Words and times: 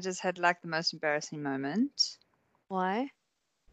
I 0.00 0.02
just 0.02 0.22
had 0.22 0.38
like 0.38 0.62
the 0.62 0.68
most 0.68 0.94
embarrassing 0.94 1.42
moment. 1.42 2.16
Why? 2.68 3.10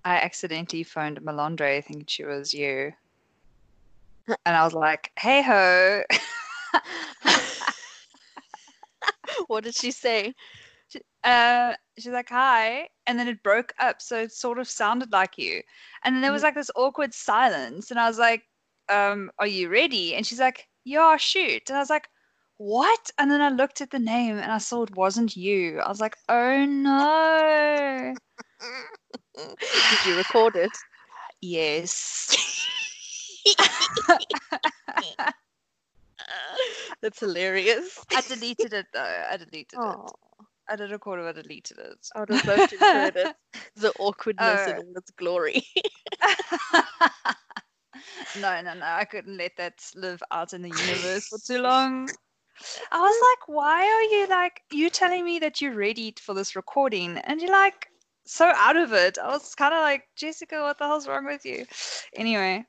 I 0.03 0.17
accidentally 0.17 0.83
phoned 0.83 1.21
Melandre 1.21 1.81
thinking 1.81 2.05
she 2.05 2.25
was 2.25 2.53
you. 2.53 2.91
And 4.45 4.57
I 4.57 4.65
was 4.65 4.73
like, 4.73 5.09
hey 5.17 5.41
ho. 5.41 6.03
what 9.47 9.63
did 9.63 9.73
she 9.73 9.91
say? 9.91 10.33
uh, 11.23 11.75
she's 11.97 12.11
like, 12.11 12.27
hi. 12.27 12.89
And 13.05 13.17
then 13.17 13.29
it 13.29 13.41
broke 13.41 13.71
up. 13.79 14.01
So 14.01 14.23
it 14.23 14.33
sort 14.33 14.59
of 14.59 14.67
sounded 14.67 15.13
like 15.13 15.37
you. 15.37 15.61
And 16.03 16.13
then 16.13 16.21
there 16.21 16.33
was 16.33 16.41
Mm. 16.41 16.43
like 16.43 16.55
this 16.55 16.71
awkward 16.75 17.13
silence. 17.13 17.89
And 17.89 18.01
I 18.01 18.09
was 18.09 18.19
like, 18.19 18.43
um, 18.89 19.31
are 19.39 19.47
you 19.47 19.69
ready? 19.69 20.13
And 20.13 20.27
she's 20.27 20.41
like, 20.41 20.67
yeah, 20.83 21.15
shoot. 21.15 21.69
And 21.69 21.77
I 21.77 21.79
was 21.79 21.89
like, 21.89 22.09
what? 22.57 23.09
And 23.17 23.29
then 23.31 23.41
I 23.41 23.49
looked 23.49 23.81
at 23.81 23.91
the 23.91 23.99
name 23.99 24.37
and 24.37 24.51
I 24.51 24.57
saw 24.57 24.83
it 24.83 24.95
wasn't 24.95 25.35
you. 25.35 25.79
I 25.79 25.87
was 25.89 25.99
like, 26.01 26.15
oh 26.29 26.65
no. 26.65 28.13
Did 29.37 30.05
you 30.05 30.17
record 30.17 30.55
it? 30.55 30.71
Yes. 31.41 32.35
That's 37.01 37.19
hilarious. 37.19 38.03
I 38.15 38.21
deleted 38.21 38.73
it 38.73 38.87
though. 38.93 39.23
I 39.31 39.37
deleted 39.37 39.77
Oh, 39.79 40.05
it. 40.05 40.11
I 40.69 40.75
did 40.75 40.91
record 40.91 41.19
it, 41.21 41.27
I 41.27 41.31
deleted 41.41 41.77
it. 41.77 42.09
I 42.15 42.19
would 42.19 42.29
have 42.29 42.45
loved 42.45 42.69
to 42.71 42.77
heard 42.77 43.15
it. 43.15 43.35
The 43.75 43.93
awkwardness 43.99 44.67
Oh. 44.67 44.71
in 44.71 44.77
all 44.79 44.97
its 44.97 45.11
glory. 45.11 45.63
no, 48.41 48.61
no, 48.61 48.73
no. 48.73 48.85
I 48.85 49.05
couldn't 49.05 49.37
let 49.37 49.55
that 49.57 49.79
live 49.95 50.21
out 50.31 50.53
in 50.53 50.63
the 50.63 50.69
universe 50.69 51.27
for 51.27 51.37
too 51.39 51.61
long. 51.61 52.09
I 52.91 52.99
was 52.99 53.15
like, 53.31 53.55
why 53.55 53.83
are 53.85 54.19
you 54.19 54.27
like 54.27 54.61
you 54.71 54.89
telling 54.89 55.23
me 55.25 55.39
that 55.39 55.61
you're 55.61 55.75
ready 55.75 56.13
for 56.19 56.33
this 56.33 56.55
recording 56.55 57.17
and 57.19 57.41
you're 57.41 57.51
like 57.51 57.89
so 58.25 58.51
out 58.55 58.75
of 58.75 58.91
it. 58.93 59.17
I 59.17 59.29
was 59.29 59.55
kind 59.55 59.73
of 59.73 59.81
like, 59.81 60.07
Jessica, 60.15 60.61
what 60.61 60.77
the 60.77 60.85
hell's 60.85 61.07
wrong 61.07 61.25
with 61.25 61.45
you? 61.45 61.65
Anyway. 62.15 62.65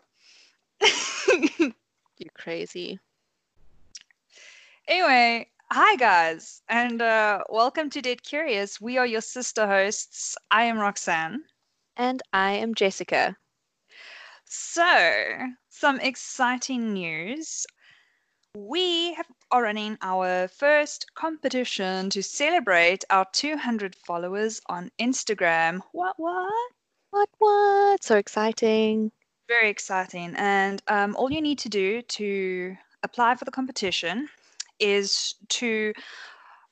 You're 1.58 2.32
crazy. 2.34 2.98
anyway, 4.86 5.48
hi 5.70 5.96
guys, 5.96 6.62
and 6.68 7.02
uh, 7.02 7.42
welcome 7.48 7.90
to 7.90 8.00
Dead 8.00 8.22
Curious. 8.22 8.80
We 8.80 8.98
are 8.98 9.06
your 9.06 9.20
sister 9.20 9.66
hosts. 9.66 10.36
I 10.50 10.64
am 10.64 10.78
Roxanne. 10.78 11.42
And 11.96 12.22
I 12.32 12.52
am 12.52 12.74
Jessica. 12.74 13.36
So, 14.44 15.38
some 15.68 15.98
exciting 16.00 16.92
news. 16.92 17.66
We 18.56 19.14
have, 19.14 19.26
are 19.50 19.62
running 19.62 19.96
our 20.02 20.48
first 20.48 21.06
competition 21.14 22.10
to 22.10 22.22
celebrate 22.22 23.04
our 23.10 23.26
200 23.32 23.94
followers 23.94 24.60
on 24.68 24.90
Instagram. 25.00 25.80
What, 25.92 26.14
what? 26.18 26.52
What, 27.10 27.28
what? 27.38 28.04
So 28.04 28.16
exciting. 28.16 29.10
Very 29.48 29.70
exciting. 29.70 30.34
And 30.36 30.82
um, 30.88 31.16
all 31.16 31.32
you 31.32 31.40
need 31.40 31.58
to 31.60 31.68
do 31.68 32.02
to 32.02 32.76
apply 33.02 33.34
for 33.34 33.44
the 33.44 33.50
competition 33.50 34.28
is 34.78 35.34
to 35.48 35.92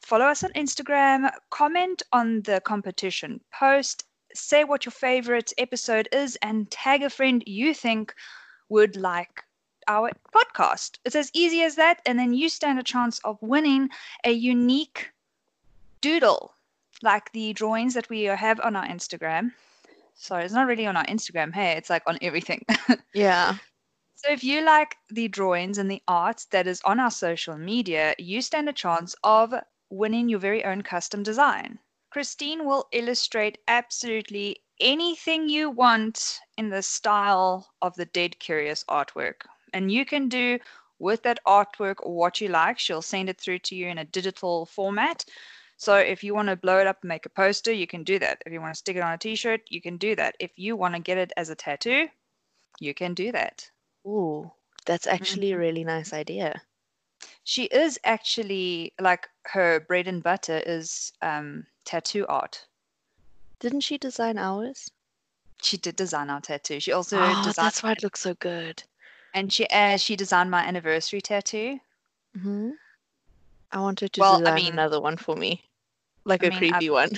follow 0.02 0.26
us 0.26 0.44
on 0.44 0.52
Instagram, 0.52 1.30
comment 1.50 2.02
on 2.12 2.42
the 2.42 2.60
competition 2.60 3.40
post, 3.52 4.04
say 4.34 4.64
what 4.64 4.84
your 4.84 4.92
favorite 4.92 5.52
episode 5.58 6.08
is, 6.12 6.36
and 6.42 6.70
tag 6.70 7.02
a 7.02 7.10
friend 7.10 7.42
you 7.46 7.72
think 7.72 8.14
would 8.68 8.96
like 8.96 9.42
our 9.88 10.10
podcast. 10.34 10.98
It's 11.04 11.16
as 11.16 11.30
easy 11.34 11.62
as 11.62 11.76
that. 11.76 12.00
And 12.06 12.18
then 12.18 12.32
you 12.32 12.48
stand 12.48 12.78
a 12.78 12.82
chance 12.82 13.18
of 13.20 13.38
winning 13.40 13.90
a 14.24 14.30
unique 14.32 15.12
doodle, 16.00 16.54
like 17.02 17.32
the 17.32 17.52
drawings 17.52 17.94
that 17.94 18.08
we 18.08 18.24
have 18.24 18.60
on 18.60 18.76
our 18.76 18.86
Instagram. 18.86 19.52
Sorry, 20.14 20.44
it's 20.44 20.54
not 20.54 20.66
really 20.66 20.86
on 20.86 20.96
our 20.96 21.04
Instagram. 21.06 21.54
Hey, 21.54 21.72
it's 21.72 21.90
like 21.90 22.02
on 22.06 22.18
everything. 22.22 22.64
Yeah. 23.14 23.56
So 24.14 24.30
if 24.30 24.42
you 24.42 24.62
like 24.62 24.96
the 25.10 25.28
drawings 25.28 25.78
and 25.78 25.90
the 25.90 26.02
art 26.08 26.46
that 26.50 26.66
is 26.66 26.80
on 26.84 26.98
our 27.00 27.10
social 27.10 27.56
media, 27.56 28.14
you 28.18 28.40
stand 28.40 28.68
a 28.68 28.72
chance 28.72 29.14
of 29.22 29.54
winning 29.90 30.28
your 30.28 30.40
very 30.40 30.64
own 30.64 30.82
custom 30.82 31.22
design. 31.22 31.78
Christine 32.10 32.64
will 32.64 32.88
illustrate 32.92 33.58
absolutely 33.68 34.62
anything 34.80 35.48
you 35.48 35.70
want 35.70 36.40
in 36.56 36.70
the 36.70 36.82
style 36.82 37.74
of 37.82 37.94
the 37.96 38.06
Dead 38.06 38.38
Curious 38.38 38.84
artwork. 38.84 39.42
And 39.72 39.90
you 39.90 40.04
can 40.04 40.28
do 40.28 40.58
with 40.98 41.22
that 41.22 41.38
artwork 41.46 41.96
or 42.00 42.14
what 42.14 42.40
you 42.40 42.48
like. 42.48 42.78
She'll 42.78 43.02
send 43.02 43.28
it 43.28 43.40
through 43.40 43.58
to 43.60 43.74
you 43.74 43.88
in 43.88 43.98
a 43.98 44.04
digital 44.04 44.66
format. 44.66 45.24
So 45.76 45.96
if 45.96 46.24
you 46.24 46.34
want 46.34 46.48
to 46.48 46.56
blow 46.56 46.78
it 46.78 46.86
up 46.86 47.02
and 47.02 47.08
make 47.08 47.26
a 47.26 47.30
poster, 47.30 47.72
you 47.72 47.86
can 47.86 48.02
do 48.04 48.18
that. 48.18 48.42
If 48.46 48.52
you 48.52 48.60
want 48.60 48.74
to 48.74 48.78
stick 48.78 48.96
it 48.96 49.02
on 49.02 49.12
a 49.12 49.18
t-shirt, 49.18 49.62
you 49.68 49.80
can 49.80 49.96
do 49.98 50.14
that. 50.16 50.36
If 50.40 50.58
you 50.58 50.76
want 50.76 50.94
to 50.94 51.00
get 51.00 51.18
it 51.18 51.32
as 51.36 51.50
a 51.50 51.54
tattoo, 51.54 52.08
you 52.80 52.94
can 52.94 53.14
do 53.14 53.32
that. 53.32 53.70
Ooh, 54.06 54.52
that's 54.86 55.06
actually 55.06 55.52
a 55.52 55.58
really 55.58 55.84
nice 55.84 56.12
idea. 56.14 56.62
She 57.44 57.64
is 57.64 57.98
actually 58.04 58.92
like 59.00 59.28
her 59.46 59.80
bread 59.80 60.06
and 60.06 60.22
butter 60.22 60.62
is 60.66 61.12
um, 61.22 61.66
tattoo 61.84 62.26
art. 62.26 62.66
Didn't 63.60 63.80
she 63.80 63.98
design 63.98 64.38
ours? 64.38 64.90
She 65.62 65.76
did 65.76 65.96
design 65.96 66.30
our 66.30 66.40
tattoo. 66.40 66.80
She 66.80 66.92
also 66.92 67.18
Oh, 67.18 67.34
designed, 67.34 67.54
that's 67.56 67.82
why 67.82 67.92
it 67.92 68.02
looks 68.02 68.20
so 68.20 68.34
good. 68.34 68.84
And 69.36 69.52
she 69.52 69.66
uh, 69.68 69.96
she 69.98 70.16
designed 70.16 70.50
my 70.50 70.62
anniversary 70.64 71.20
tattoo. 71.20 71.78
hmm 72.34 72.70
I 73.70 73.80
wanted 73.80 74.12
to 74.14 74.20
Well, 74.20 74.46
I 74.48 74.54
mean- 74.54 74.72
another 74.72 75.00
one 75.00 75.16
for 75.16 75.36
me, 75.36 75.62
like 76.24 76.42
I 76.42 76.48
a 76.48 76.50
mean, 76.50 76.56
I- 76.74 76.78
creepy 76.78 76.90
one. 76.90 77.10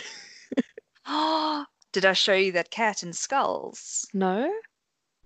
did 1.92 2.04
I 2.04 2.12
show 2.12 2.34
you 2.34 2.52
that 2.52 2.70
cat 2.70 3.02
in 3.02 3.12
skulls? 3.12 4.06
No? 4.12 4.52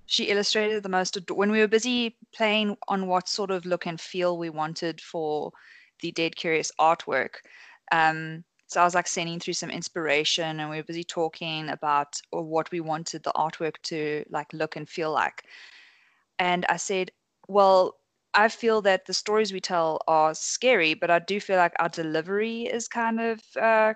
She 0.07 0.25
illustrated 0.25 0.83
the 0.83 0.89
most 0.89 1.17
ado- 1.17 1.35
when 1.35 1.51
we 1.51 1.61
were 1.61 1.69
busy 1.69 2.17
playing 2.35 2.77
on 2.89 3.07
what 3.07 3.29
sort 3.29 3.51
of 3.51 3.65
look 3.65 3.87
and 3.87 4.01
feel 4.01 4.37
we 4.37 4.51
wanted 4.51 5.01
for 5.01 5.53
the 6.01 6.13
Dead 6.13 6.37
Curious 6.37 6.71
artwork. 6.79 7.37
Um, 7.93 8.45
so 8.67 8.81
I 8.81 8.85
was 8.85 8.95
like 8.95 9.07
sending 9.07 9.39
through 9.41 9.55
some 9.55 9.71
inspiration, 9.71 10.61
and 10.61 10.69
we 10.71 10.77
were 10.77 10.83
busy 10.83 11.05
talking 11.05 11.69
about 11.71 12.21
or 12.33 12.43
what 12.43 12.71
we 12.71 12.81
wanted 12.81 13.23
the 13.23 13.33
artwork 13.33 13.77
to 13.85 14.25
like 14.29 14.53
look 14.53 14.77
and 14.77 14.89
feel 14.89 15.13
like. 15.13 15.45
And 16.43 16.67
I 16.69 16.77
said, 16.79 17.13
well, 17.49 17.99
I 18.35 18.49
feel 18.49 18.83
that 18.83 19.07
the 19.07 19.15
stories 19.15 19.53
we 19.53 19.61
tell 19.61 20.01
are 20.09 20.35
scary, 20.35 20.95
but 20.95 21.11
I 21.11 21.21
do 21.21 21.41
feel 21.41 21.59
like 21.59 21.75
our 21.81 21.89
delivery 21.91 22.65
is 22.65 22.89
kind 22.89 23.21
of 23.21 23.43
uh, 23.57 23.95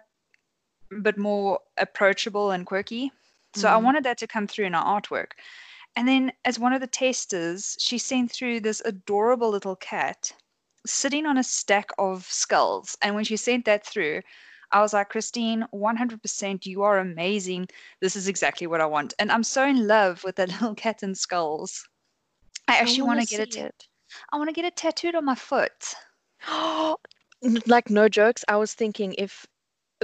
a 0.93 1.01
bit 1.01 1.19
more 1.19 1.61
approachable 1.77 2.51
and 2.51 2.67
quirky. 2.67 3.13
So 3.55 3.69
I 3.69 3.77
Mhm. 3.77 3.79
wanted 3.79 4.05
that 4.05 4.19
to 4.19 4.27
come 4.27 4.47
through 4.47 4.67
in 4.67 4.75
our 4.75 5.01
artwork. 5.01 5.33
And 5.97 6.09
then, 6.09 6.33
as 6.45 6.59
one 6.61 6.73
of 6.75 6.81
the 6.81 6.87
testers, 6.89 7.77
she 7.81 7.99
sent 7.99 8.33
through 8.33 8.61
this 8.61 8.83
adorable 8.85 9.51
little 9.51 9.77
cat 9.77 10.33
sitting 10.87 11.27
on 11.27 11.39
a 11.39 11.45
stack 11.45 11.91
of 11.99 12.27
skulls. 12.27 12.97
And 13.03 13.15
when 13.17 13.25
she 13.25 13.37
sent 13.39 13.67
that 13.67 13.87
through, 13.87 14.23
I 14.73 14.83
was 14.83 14.93
like, 14.95 15.11
Christine, 15.11 15.67
100%, 15.73 16.67
you 16.67 16.83
are 16.85 16.99
amazing. 16.99 17.69
This 18.01 18.17
is 18.17 18.29
exactly 18.29 18.67
what 18.69 18.81
I 18.83 18.87
want. 18.87 19.15
And 19.19 19.33
I'm 19.33 19.45
so 19.45 19.65
in 19.67 19.87
love 19.89 20.25
with 20.25 20.37
that 20.37 20.49
little 20.63 20.75
cat 20.77 21.03
and 21.05 21.19
skulls. 21.19 21.89
I 22.69 22.77
actually 22.79 23.05
want 23.05 23.21
wanna 23.21 23.25
get 23.25 23.41
it. 23.41 23.57
it. 23.57 23.89
I 24.33 24.37
want 24.37 24.49
to 24.49 24.53
get 24.55 24.65
it 24.65 24.77
tattooed 24.77 25.15
on 25.15 25.25
my 25.25 25.35
foot. 25.35 25.95
Like 27.67 27.91
no 27.91 28.09
jokes. 28.09 28.45
I 28.49 28.57
was 28.57 28.75
thinking 28.75 29.15
if 29.19 29.47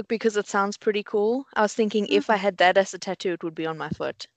because 0.07 0.35
it 0.37 0.47
sounds 0.47 0.77
pretty 0.77 1.03
cool. 1.03 1.45
I 1.53 1.61
was 1.61 1.73
thinking 1.73 2.07
if 2.07 2.29
I 2.29 2.37
had 2.37 2.57
that 2.57 2.77
as 2.77 2.93
a 2.93 2.99
tattoo, 2.99 3.33
it 3.33 3.43
would 3.43 3.55
be 3.55 3.65
on 3.65 3.77
my 3.77 3.89
foot. 3.89 4.27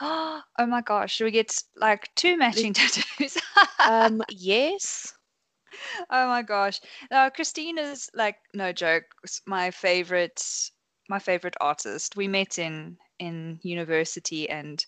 Oh 0.58 0.66
my 0.66 0.80
gosh, 0.82 1.14
should 1.14 1.24
we 1.24 1.30
get 1.30 1.52
like 1.76 2.14
two 2.14 2.36
matching 2.36 2.72
tattoos? 2.74 3.36
Um, 3.84 4.22
yes. 4.30 5.14
Oh 6.10 6.28
my 6.28 6.42
gosh. 6.42 6.80
Uh, 7.10 7.30
Christine 7.30 7.78
is 7.78 8.10
like 8.14 8.36
no 8.54 8.72
joke, 8.72 9.04
my 9.46 9.70
favorite 9.70 10.42
my 11.08 11.18
favorite 11.18 11.56
artist. 11.60 12.16
We 12.16 12.28
met 12.28 12.58
in 12.58 12.98
in 13.18 13.60
university 13.62 14.48
and 14.48 14.84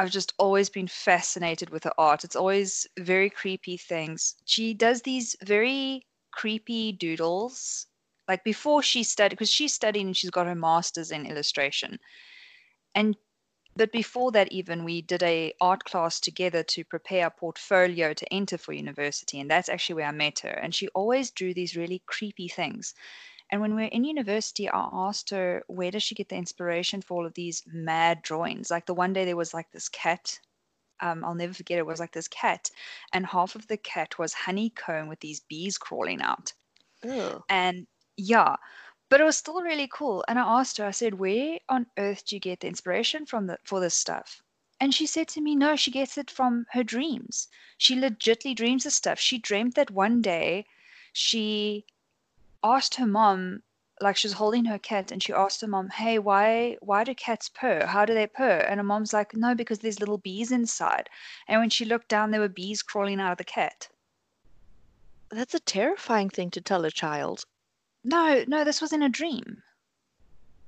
I've 0.00 0.10
just 0.10 0.32
always 0.38 0.70
been 0.70 0.88
fascinated 0.88 1.68
with 1.68 1.84
her 1.84 1.92
art. 1.98 2.24
It's 2.24 2.34
always 2.34 2.86
very 2.98 3.28
creepy 3.28 3.76
things. 3.76 4.34
She 4.46 4.72
does 4.72 5.02
these 5.02 5.36
very 5.44 6.06
creepy 6.30 6.92
doodles. 6.92 7.86
Like 8.26 8.42
before 8.42 8.82
she 8.82 9.02
studied 9.02 9.36
because 9.36 9.50
she's 9.50 9.74
studying 9.74 10.06
and 10.06 10.16
she's 10.16 10.30
got 10.30 10.46
her 10.46 10.54
masters 10.54 11.10
in 11.10 11.26
illustration. 11.26 11.98
And 12.94 13.14
but 13.76 13.92
before 13.92 14.32
that 14.32 14.50
even 14.50 14.84
we 14.84 15.02
did 15.02 15.22
a 15.22 15.52
art 15.60 15.84
class 15.84 16.18
together 16.18 16.62
to 16.62 16.82
prepare 16.82 17.26
a 17.26 17.30
portfolio 17.30 18.14
to 18.14 18.32
enter 18.32 18.56
for 18.56 18.72
university 18.72 19.38
and 19.38 19.50
that's 19.50 19.68
actually 19.68 19.94
where 19.94 20.08
i 20.08 20.12
met 20.12 20.40
her 20.40 20.50
and 20.50 20.74
she 20.74 20.88
always 20.88 21.30
drew 21.30 21.54
these 21.54 21.76
really 21.76 22.02
creepy 22.06 22.48
things 22.48 22.94
and 23.50 23.60
when 23.60 23.74
we're 23.74 23.86
in 23.86 24.04
university 24.04 24.68
i 24.68 24.88
asked 24.92 25.30
her 25.30 25.62
where 25.68 25.90
does 25.90 26.02
she 26.02 26.14
get 26.14 26.28
the 26.28 26.36
inspiration 26.36 27.00
for 27.00 27.18
all 27.18 27.26
of 27.26 27.34
these 27.34 27.62
mad 27.66 28.22
drawings 28.22 28.70
like 28.70 28.86
the 28.86 28.94
one 28.94 29.12
day 29.12 29.24
there 29.24 29.36
was 29.36 29.54
like 29.54 29.70
this 29.72 29.88
cat 29.88 30.38
um, 31.00 31.24
i'll 31.24 31.34
never 31.34 31.54
forget 31.54 31.78
it 31.78 31.86
was 31.86 32.00
like 32.00 32.12
this 32.12 32.28
cat 32.28 32.70
and 33.12 33.26
half 33.26 33.54
of 33.54 33.66
the 33.68 33.76
cat 33.76 34.18
was 34.18 34.32
honeycomb 34.32 35.08
with 35.08 35.20
these 35.20 35.40
bees 35.40 35.78
crawling 35.78 36.20
out 36.20 36.52
Ugh. 37.08 37.42
and 37.48 37.86
yeah 38.16 38.56
but 39.10 39.20
it 39.20 39.24
was 39.24 39.36
still 39.36 39.60
really 39.60 39.88
cool. 39.92 40.24
And 40.28 40.38
I 40.38 40.60
asked 40.60 40.78
her, 40.78 40.86
I 40.86 40.92
said, 40.92 41.14
where 41.14 41.58
on 41.68 41.86
earth 41.98 42.24
do 42.24 42.36
you 42.36 42.40
get 42.40 42.60
the 42.60 42.68
inspiration 42.68 43.26
from 43.26 43.48
the, 43.48 43.58
for 43.64 43.80
this 43.80 43.94
stuff? 43.94 44.40
And 44.80 44.94
she 44.94 45.06
said 45.06 45.26
to 45.28 45.40
me, 45.40 45.56
no, 45.56 45.74
she 45.76 45.90
gets 45.90 46.16
it 46.16 46.30
from 46.30 46.64
her 46.70 46.84
dreams. 46.84 47.48
She 47.76 47.96
legitly 47.96 48.54
dreams 48.54 48.86
of 48.86 48.92
stuff. 48.92 49.18
She 49.18 49.36
dreamt 49.38 49.74
that 49.74 49.90
one 49.90 50.22
day 50.22 50.64
she 51.12 51.84
asked 52.62 52.96
her 52.96 53.06
mom, 53.06 53.62
like 54.00 54.16
she 54.16 54.26
was 54.28 54.34
holding 54.34 54.66
her 54.66 54.78
cat, 54.78 55.10
and 55.10 55.22
she 55.22 55.32
asked 55.32 55.60
her 55.60 55.66
mom, 55.66 55.88
"Hey, 55.88 56.18
why 56.18 56.76
why 56.80 57.04
do 57.04 57.14
cats 57.14 57.48
purr? 57.48 57.86
How 57.86 58.04
do 58.04 58.14
they 58.14 58.26
purr?" 58.26 58.58
And 58.58 58.78
her 58.78 58.84
mom's 58.84 59.12
like, 59.12 59.34
"No, 59.34 59.54
because 59.54 59.78
there's 59.78 60.00
little 60.00 60.18
bees 60.18 60.52
inside." 60.52 61.08
And 61.48 61.60
when 61.60 61.70
she 61.70 61.84
looked 61.84 62.08
down, 62.08 62.30
there 62.30 62.40
were 62.40 62.48
bees 62.48 62.82
crawling 62.82 63.20
out 63.20 63.32
of 63.32 63.38
the 63.38 63.44
cat. 63.44 63.88
That's 65.30 65.54
a 65.54 65.60
terrifying 65.60 66.28
thing 66.28 66.50
to 66.50 66.60
tell 66.60 66.84
a 66.84 66.90
child. 66.90 67.44
No, 68.02 68.44
no, 68.48 68.64
this 68.64 68.80
was 68.80 68.92
in 68.92 69.02
a 69.02 69.08
dream. 69.08 69.62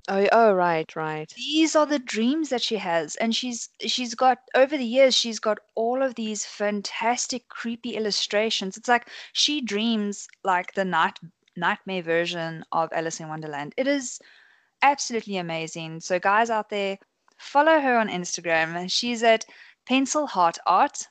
Oh, 0.08 0.26
oh, 0.32 0.52
right, 0.52 0.94
right. 0.96 1.32
These 1.36 1.76
are 1.76 1.86
the 1.86 1.98
dreams 1.98 2.48
that 2.48 2.62
she 2.62 2.76
has, 2.76 3.14
and 3.16 3.34
she's 3.36 3.68
she's 3.86 4.14
got 4.14 4.38
over 4.54 4.76
the 4.76 4.84
years 4.84 5.16
she's 5.16 5.38
got 5.38 5.58
all 5.74 6.02
of 6.02 6.16
these 6.16 6.44
fantastic 6.44 7.48
creepy 7.48 7.96
illustrations. 7.96 8.76
It's 8.76 8.88
like 8.88 9.08
she 9.32 9.60
dreams 9.60 10.26
like 10.42 10.74
the 10.74 10.84
night 10.84 11.18
nightmare 11.56 12.02
version 12.02 12.64
of 12.72 12.92
Alice 12.92 13.20
in 13.20 13.28
Wonderland. 13.28 13.74
It 13.76 13.86
is 13.86 14.20
absolutely 14.82 15.36
amazing. 15.36 16.00
So 16.00 16.18
guys 16.18 16.50
out 16.50 16.70
there, 16.70 16.98
follow 17.38 17.80
her 17.80 17.96
on 17.96 18.08
Instagram. 18.08 18.90
She's 18.90 19.22
at 19.22 19.44
Pencil 19.86 20.26
Heart 20.26 20.58
Art, 20.66 21.08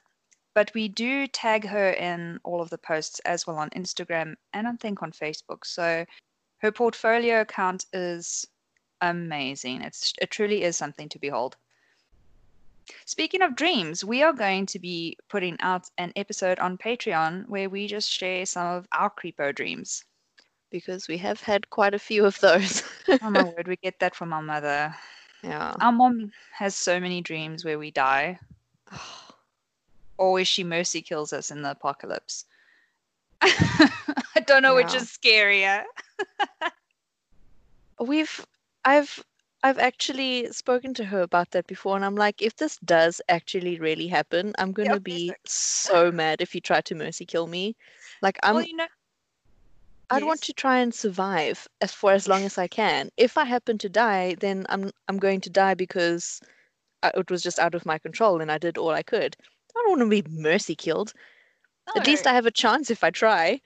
but 0.53 0.71
we 0.73 0.87
do 0.87 1.27
tag 1.27 1.65
her 1.65 1.91
in 1.91 2.39
all 2.43 2.61
of 2.61 2.69
the 2.69 2.77
posts 2.77 3.19
as 3.21 3.47
well 3.47 3.57
on 3.57 3.69
Instagram 3.71 4.35
and 4.53 4.67
I 4.67 4.73
think 4.73 5.01
on 5.01 5.11
Facebook. 5.11 5.65
So 5.65 6.05
her 6.59 6.71
portfolio 6.71 7.41
account 7.41 7.85
is 7.93 8.45
amazing. 9.01 9.81
It's 9.81 10.13
it 10.21 10.31
truly 10.31 10.63
is 10.63 10.77
something 10.77 11.09
to 11.09 11.19
behold. 11.19 11.57
Speaking 13.05 13.41
of 13.41 13.55
dreams, 13.55 14.03
we 14.03 14.23
are 14.23 14.33
going 14.33 14.65
to 14.67 14.79
be 14.79 15.17
putting 15.29 15.57
out 15.61 15.89
an 15.97 16.11
episode 16.15 16.59
on 16.59 16.77
Patreon 16.77 17.47
where 17.47 17.69
we 17.69 17.87
just 17.87 18.09
share 18.09 18.45
some 18.45 18.67
of 18.67 18.87
our 18.91 19.09
creepo 19.09 19.53
dreams. 19.55 20.03
Because 20.71 21.07
we 21.07 21.17
have 21.17 21.41
had 21.41 21.69
quite 21.69 21.93
a 21.93 21.99
few 21.99 22.25
of 22.25 22.39
those. 22.39 22.83
oh 23.21 23.29
my 23.29 23.43
word, 23.57 23.67
we 23.67 23.75
get 23.75 23.99
that 23.99 24.15
from 24.15 24.33
our 24.33 24.41
mother. 24.41 24.95
Yeah. 25.43 25.75
Our 25.79 25.91
mom 25.91 26.31
has 26.53 26.75
so 26.75 26.99
many 26.99 27.21
dreams 27.21 27.65
where 27.65 27.77
we 27.79 27.91
die. 27.91 28.39
or 30.17 30.33
where 30.33 30.45
she 30.45 30.63
mercy 30.63 31.01
kills 31.01 31.33
us 31.33 31.51
in 31.51 31.61
the 31.61 31.71
apocalypse. 31.71 32.45
I 33.41 34.43
don't 34.45 34.61
know 34.61 34.77
yeah. 34.77 34.85
which 34.85 34.93
is 34.93 35.17
scarier. 35.17 35.83
We've 37.99 38.45
I've 38.85 39.23
I've 39.63 39.79
actually 39.79 40.51
spoken 40.51 40.93
to 40.95 41.05
her 41.05 41.21
about 41.21 41.51
that 41.51 41.67
before, 41.67 41.95
and 41.95 42.05
I'm 42.05 42.15
like, 42.15 42.41
if 42.41 42.55
this 42.55 42.77
does 42.77 43.21
actually 43.29 43.79
really 43.79 44.07
happen, 44.07 44.53
I'm 44.57 44.71
gonna 44.71 44.99
be 44.99 45.33
so 45.45 46.11
mad 46.11 46.41
if 46.41 46.55
you 46.55 46.61
try 46.61 46.81
to 46.81 46.95
mercy 46.95 47.25
kill 47.25 47.47
me. 47.47 47.75
Like 48.21 48.39
I'm, 48.43 48.55
well, 48.55 48.63
you 48.63 48.75
know, 48.75 48.87
I'd 50.11 50.23
yes. 50.23 50.27
want 50.27 50.41
to 50.41 50.53
try 50.53 50.79
and 50.79 50.93
survive 50.93 51.67
as 51.79 51.93
for 51.93 52.11
as 52.11 52.27
long 52.27 52.43
as 52.43 52.57
I 52.57 52.67
can. 52.67 53.09
If 53.15 53.37
I 53.37 53.45
happen 53.45 53.77
to 53.77 53.89
die, 53.89 54.35
then 54.39 54.65
I'm 54.67 54.91
I'm 55.07 55.17
going 55.17 55.39
to 55.41 55.49
die 55.49 55.73
because 55.73 56.41
I, 57.01 57.11
it 57.15 57.31
was 57.31 57.41
just 57.41 57.59
out 57.59 57.75
of 57.75 57.85
my 57.85 57.97
control, 57.97 58.41
and 58.41 58.51
I 58.51 58.57
did 58.57 58.77
all 58.77 58.91
I 58.91 59.03
could. 59.03 59.37
I 59.75 59.79
don't 59.79 59.99
want 59.99 60.11
to 60.11 60.21
be 60.21 60.29
mercy 60.29 60.75
killed. 60.75 61.13
No. 61.87 62.01
At 62.01 62.07
least 62.07 62.27
I 62.27 62.33
have 62.33 62.45
a 62.45 62.51
chance 62.51 62.91
if 62.91 63.05
I 63.05 63.09
try. 63.09 63.61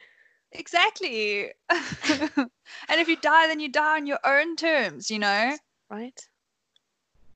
Exactly. 0.51 1.51
and 1.69 2.49
if 2.89 3.07
you 3.07 3.17
die, 3.17 3.47
then 3.47 3.59
you 3.59 3.69
die 3.69 3.95
on 3.95 4.05
your 4.05 4.19
own 4.23 4.55
terms, 4.55 5.09
you 5.09 5.19
know? 5.19 5.57
Right. 5.89 6.27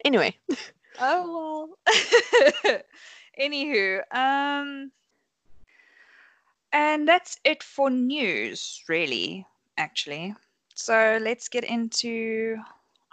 Anyway. 0.06 0.38
oh 1.00 1.76
well. 1.88 2.82
Anywho, 3.42 4.02
um 4.12 4.92
and 6.72 7.08
that's 7.08 7.38
it 7.44 7.64
for 7.64 7.90
news, 7.90 8.84
really, 8.88 9.46
actually. 9.78 10.36
So 10.76 11.20
let's 11.22 11.50
get 11.50 11.64
into 11.64 12.58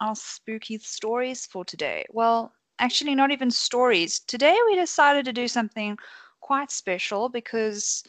our 0.01 0.15
spooky 0.15 0.79
stories 0.79 1.47
for 1.47 1.65
today. 1.65 2.05
Well, 2.11 2.53
actually 2.79 3.15
not 3.15 3.31
even 3.31 3.51
stories. 3.51 4.21
Today 4.21 4.57
we 4.67 4.77
decided 4.77 5.25
to 5.25 5.33
do 5.33 5.49
something 5.49 5.97
quite 6.41 6.71
special 6.71 7.29
because 7.29 8.05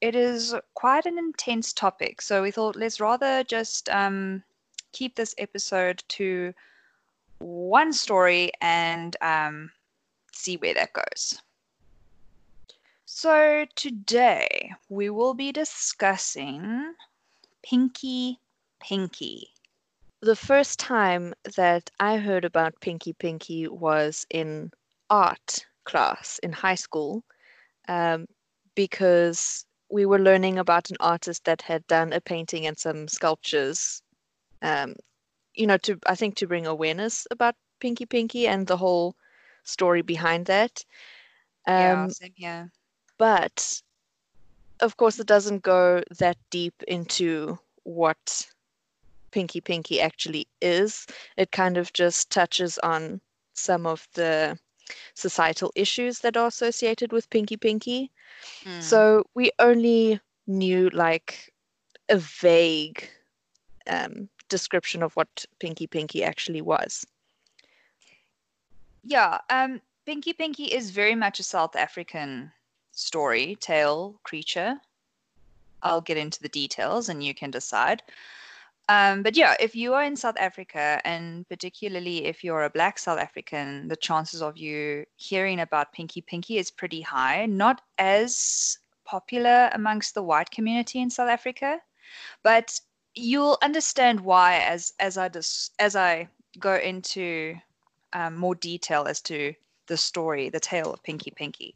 it 0.00 0.14
is 0.14 0.54
quite 0.74 1.06
an 1.06 1.18
intense 1.18 1.72
topic. 1.72 2.22
So 2.22 2.42
we 2.42 2.50
thought 2.50 2.76
let's 2.76 3.00
rather 3.00 3.44
just 3.44 3.88
um, 3.90 4.42
keep 4.92 5.16
this 5.16 5.34
episode 5.38 6.02
to 6.08 6.52
one 7.38 7.92
story 7.92 8.50
and 8.60 9.16
um, 9.20 9.70
see 10.32 10.56
where 10.56 10.74
that 10.74 10.92
goes. 10.92 11.40
So 13.20 13.66
today 13.74 14.70
we 14.88 15.10
will 15.10 15.34
be 15.34 15.50
discussing 15.50 16.94
Pinky 17.64 18.38
Pinky. 18.80 19.48
The 20.20 20.36
first 20.36 20.78
time 20.78 21.34
that 21.56 21.90
I 21.98 22.18
heard 22.18 22.44
about 22.44 22.80
Pinky 22.80 23.14
Pinky 23.14 23.66
was 23.66 24.24
in 24.30 24.70
art 25.10 25.66
class 25.82 26.38
in 26.44 26.52
high 26.52 26.76
school 26.76 27.24
um, 27.88 28.28
because 28.76 29.66
we 29.90 30.06
were 30.06 30.20
learning 30.20 30.60
about 30.60 30.90
an 30.90 30.96
artist 31.00 31.44
that 31.46 31.62
had 31.62 31.84
done 31.88 32.12
a 32.12 32.20
painting 32.20 32.66
and 32.66 32.78
some 32.78 33.08
sculptures 33.08 34.00
um, 34.62 34.94
you 35.54 35.66
know 35.66 35.78
to 35.78 35.98
i 36.06 36.14
think 36.14 36.36
to 36.36 36.46
bring 36.46 36.68
awareness 36.68 37.26
about 37.32 37.56
pinky 37.80 38.06
pinky 38.06 38.46
and 38.46 38.68
the 38.68 38.76
whole 38.76 39.16
story 39.64 40.02
behind 40.02 40.46
that 40.46 40.84
um, 41.66 41.74
yeah, 41.74 42.08
same 42.08 42.32
here. 42.36 42.72
But 43.18 43.82
of 44.80 44.96
course 44.96 45.18
it 45.18 45.26
doesn't 45.26 45.62
go 45.62 46.02
that 46.18 46.36
deep 46.50 46.82
into 46.86 47.58
what 47.84 48.46
pinky 49.30 49.60
pinky 49.60 50.00
actually 50.00 50.46
is 50.62 51.06
it 51.36 51.50
kind 51.50 51.76
of 51.76 51.92
just 51.92 52.30
touches 52.30 52.78
on 52.78 53.20
some 53.54 53.86
of 53.86 54.08
the 54.14 54.58
societal 55.14 55.70
issues 55.74 56.20
that 56.20 56.36
are 56.36 56.46
associated 56.46 57.12
with 57.12 57.28
pinky 57.28 57.56
pinky 57.56 58.10
Mm. 58.64 58.82
So 58.82 59.24
we 59.34 59.50
only 59.58 60.20
knew 60.46 60.90
like 60.90 61.52
a 62.08 62.18
vague 62.18 63.08
um, 63.88 64.28
description 64.48 65.02
of 65.02 65.14
what 65.14 65.44
Pinky 65.60 65.86
Pinky 65.86 66.24
actually 66.24 66.62
was. 66.62 67.06
Yeah, 69.04 69.38
um, 69.50 69.80
Pinky 70.06 70.32
Pinky 70.32 70.64
is 70.64 70.90
very 70.90 71.14
much 71.14 71.38
a 71.38 71.42
South 71.42 71.76
African 71.76 72.52
story, 72.98 73.56
tale, 73.60 74.18
creature. 74.24 74.76
I'll 75.82 76.00
get 76.00 76.16
into 76.16 76.42
the 76.42 76.48
details 76.48 77.08
and 77.08 77.22
you 77.22 77.34
can 77.34 77.50
decide. 77.50 78.02
Um, 78.88 79.22
but 79.22 79.36
yeah, 79.36 79.54
if 79.60 79.76
you 79.76 79.94
are 79.94 80.02
in 80.02 80.16
South 80.16 80.36
Africa, 80.38 81.00
and 81.04 81.46
particularly 81.48 82.24
if 82.24 82.42
you're 82.42 82.64
a 82.64 82.70
Black 82.70 82.98
South 82.98 83.18
African, 83.18 83.86
the 83.86 83.96
chances 83.96 84.42
of 84.42 84.56
you 84.56 85.04
hearing 85.16 85.60
about 85.60 85.92
Pinky 85.92 86.22
Pinky 86.22 86.56
is 86.56 86.70
pretty 86.70 87.02
high. 87.02 87.46
Not 87.46 87.82
as 87.98 88.78
popular 89.04 89.70
amongst 89.74 90.14
the 90.14 90.22
white 90.22 90.50
community 90.50 91.00
in 91.00 91.10
South 91.10 91.28
Africa, 91.28 91.80
but 92.42 92.80
you'll 93.14 93.58
understand 93.62 94.20
why 94.20 94.56
as 94.60 94.92
as 94.98 95.18
I 95.18 95.28
dis, 95.28 95.70
as 95.78 95.94
I 95.94 96.28
go 96.58 96.76
into 96.76 97.56
um, 98.14 98.36
more 98.36 98.54
detail 98.54 99.04
as 99.04 99.20
to 99.22 99.54
the 99.86 99.96
story, 99.96 100.48
the 100.48 100.60
tale 100.60 100.92
of 100.92 101.02
Pinky 101.02 101.30
Pinky. 101.30 101.74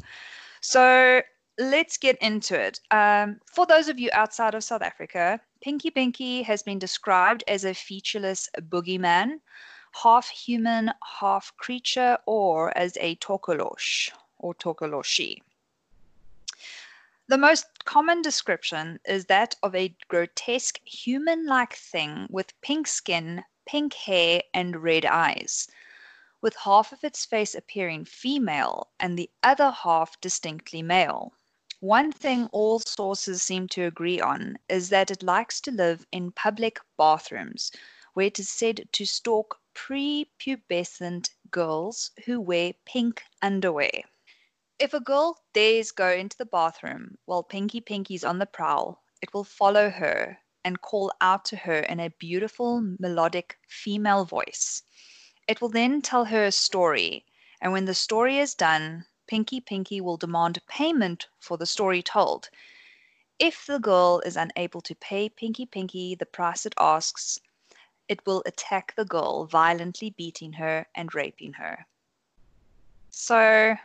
So 0.62 1.22
let's 1.58 1.98
get 1.98 2.16
into 2.22 2.58
it. 2.58 2.78
Um, 2.92 3.40
for 3.52 3.66
those 3.66 3.88
of 3.88 3.98
you 3.98 4.10
outside 4.12 4.54
of 4.54 4.62
South 4.62 4.80
Africa, 4.80 5.40
Pinky 5.60 5.90
Pinky 5.90 6.42
has 6.42 6.62
been 6.62 6.78
described 6.78 7.42
as 7.48 7.64
a 7.64 7.74
featureless 7.74 8.48
boogeyman, 8.70 9.40
half 10.02 10.28
human, 10.28 10.92
half 11.20 11.52
creature, 11.56 12.16
or 12.26 12.76
as 12.78 12.96
a 13.00 13.16
tokolosh 13.16 14.10
or 14.38 14.54
tokoloshi. 14.54 15.42
The 17.26 17.38
most 17.38 17.84
common 17.84 18.22
description 18.22 19.00
is 19.04 19.24
that 19.26 19.56
of 19.64 19.74
a 19.74 19.96
grotesque 20.06 20.80
human 20.84 21.44
like 21.44 21.74
thing 21.74 22.28
with 22.30 22.60
pink 22.60 22.86
skin, 22.86 23.42
pink 23.66 23.94
hair, 23.94 24.42
and 24.54 24.82
red 24.82 25.06
eyes, 25.06 25.68
with 26.42 26.56
half 26.56 26.92
of 26.92 27.02
its 27.04 27.24
face 27.24 27.54
appearing 27.54 28.04
female 28.04 28.90
and 29.00 29.16
the 29.16 29.30
other 29.42 29.70
half 29.70 30.20
distinctly 30.20 30.82
male. 30.82 31.32
One 31.80 32.12
thing 32.12 32.48
all 32.52 32.80
sources 32.80 33.42
seem 33.42 33.68
to 33.68 33.86
agree 33.86 34.20
on 34.20 34.58
is 34.68 34.88
that 34.90 35.10
it 35.10 35.22
likes 35.22 35.60
to 35.62 35.70
live 35.70 36.04
in 36.12 36.32
public 36.32 36.78
bathrooms, 36.98 37.72
where 38.14 38.26
it 38.26 38.38
is 38.38 38.48
said 38.48 38.88
to 38.92 39.06
stalk 39.06 39.60
prepubescent 39.74 41.30
girls 41.50 42.10
who 42.26 42.40
wear 42.40 42.72
pink 42.84 43.22
underwear. 43.40 44.02
If 44.78 44.94
a 44.94 45.00
girl 45.00 45.38
dares 45.52 45.92
go 45.92 46.10
into 46.10 46.36
the 46.36 46.44
bathroom 46.44 47.18
while 47.24 47.42
Pinky 47.42 47.80
Pinky's 47.80 48.24
on 48.24 48.38
the 48.38 48.46
prowl, 48.46 49.02
it 49.22 49.32
will 49.32 49.44
follow 49.44 49.90
her 49.90 50.38
and 50.64 50.80
call 50.80 51.12
out 51.20 51.44
to 51.46 51.56
her 51.56 51.80
in 51.80 52.00
a 52.00 52.10
beautiful, 52.10 52.80
melodic 52.98 53.58
female 53.68 54.24
voice. 54.24 54.82
It 55.48 55.60
will 55.60 55.68
then 55.68 56.02
tell 56.02 56.26
her 56.26 56.44
a 56.44 56.52
story, 56.52 57.24
and 57.60 57.72
when 57.72 57.84
the 57.84 57.94
story 57.94 58.38
is 58.38 58.54
done, 58.54 59.06
Pinky 59.26 59.60
Pinky 59.60 60.00
will 60.00 60.16
demand 60.16 60.64
payment 60.66 61.28
for 61.40 61.56
the 61.56 61.66
story 61.66 62.02
told. 62.02 62.48
If 63.38 63.66
the 63.66 63.78
girl 63.78 64.20
is 64.24 64.36
unable 64.36 64.80
to 64.82 64.94
pay 64.94 65.28
Pinky 65.28 65.66
Pinky 65.66 66.14
the 66.14 66.26
price 66.26 66.64
it 66.64 66.74
asks, 66.78 67.40
it 68.08 68.24
will 68.26 68.42
attack 68.46 68.94
the 68.94 69.04
girl, 69.04 69.46
violently 69.46 70.10
beating 70.10 70.52
her 70.54 70.86
and 70.94 71.14
raping 71.14 71.54
her. 71.54 71.86
So, 73.10 73.76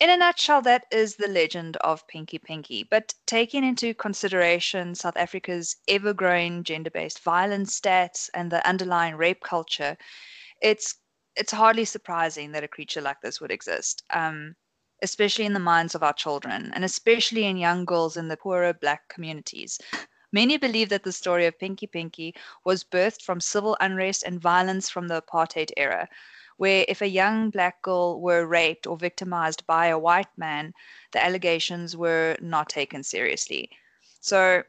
in 0.00 0.10
a 0.10 0.16
nutshell, 0.16 0.62
that 0.62 0.84
is 0.92 1.16
the 1.16 1.28
legend 1.28 1.76
of 1.78 2.06
Pinky 2.06 2.38
Pinky. 2.38 2.84
But 2.84 3.14
taking 3.26 3.64
into 3.64 3.94
consideration 3.94 4.94
South 4.94 5.16
Africa's 5.16 5.76
ever 5.88 6.12
growing 6.12 6.62
gender 6.62 6.90
based 6.90 7.20
violence 7.22 7.78
stats 7.80 8.30
and 8.34 8.50
the 8.50 8.66
underlying 8.66 9.16
rape 9.16 9.42
culture, 9.42 9.96
it's 10.62 10.94
it's 11.36 11.52
hardly 11.52 11.84
surprising 11.84 12.52
that 12.52 12.64
a 12.64 12.68
creature 12.68 13.00
like 13.00 13.20
this 13.20 13.40
would 13.40 13.52
exist, 13.52 14.02
um, 14.10 14.54
especially 15.02 15.46
in 15.46 15.52
the 15.52 15.60
minds 15.60 15.94
of 15.94 16.02
our 16.02 16.12
children, 16.12 16.72
and 16.74 16.84
especially 16.84 17.44
in 17.44 17.56
young 17.56 17.84
girls 17.84 18.16
in 18.16 18.28
the 18.28 18.36
poorer 18.36 18.74
black 18.74 19.08
communities. 19.08 19.78
Many 20.32 20.58
believe 20.58 20.90
that 20.90 21.04
the 21.04 21.12
story 21.12 21.46
of 21.46 21.58
Pinky 21.58 21.86
Pinky 21.86 22.34
was 22.64 22.84
birthed 22.84 23.22
from 23.22 23.40
civil 23.40 23.76
unrest 23.80 24.24
and 24.24 24.40
violence 24.40 24.90
from 24.90 25.08
the 25.08 25.22
apartheid 25.22 25.70
era, 25.76 26.08
where 26.58 26.84
if 26.88 27.00
a 27.00 27.08
young 27.08 27.50
black 27.50 27.80
girl 27.82 28.20
were 28.20 28.46
raped 28.46 28.86
or 28.86 28.96
victimized 28.96 29.66
by 29.66 29.86
a 29.86 29.98
white 29.98 30.36
man, 30.36 30.74
the 31.12 31.24
allegations 31.24 31.96
were 31.96 32.36
not 32.40 32.68
taken 32.68 33.02
seriously. 33.02 33.70
So 34.20 34.62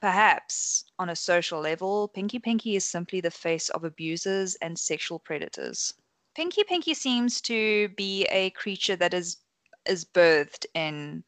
perhaps 0.00 0.84
on 0.98 1.10
a 1.10 1.16
social 1.16 1.60
level, 1.60 2.08
Pinky 2.08 2.38
Pinky 2.38 2.76
is 2.76 2.84
simply 2.84 3.20
the 3.20 3.30
face 3.30 3.68
of 3.70 3.84
abusers 3.84 4.54
and 4.56 4.78
sexual 4.78 5.18
predators. 5.18 5.92
Pinky 6.34 6.64
Pinky 6.64 6.94
seems 6.94 7.40
to 7.42 7.88
be 7.90 8.24
a 8.26 8.50
creature 8.50 8.96
that 8.96 9.12
is 9.12 9.38
is 9.86 10.04
birthed 10.04 10.66
in 10.74 11.24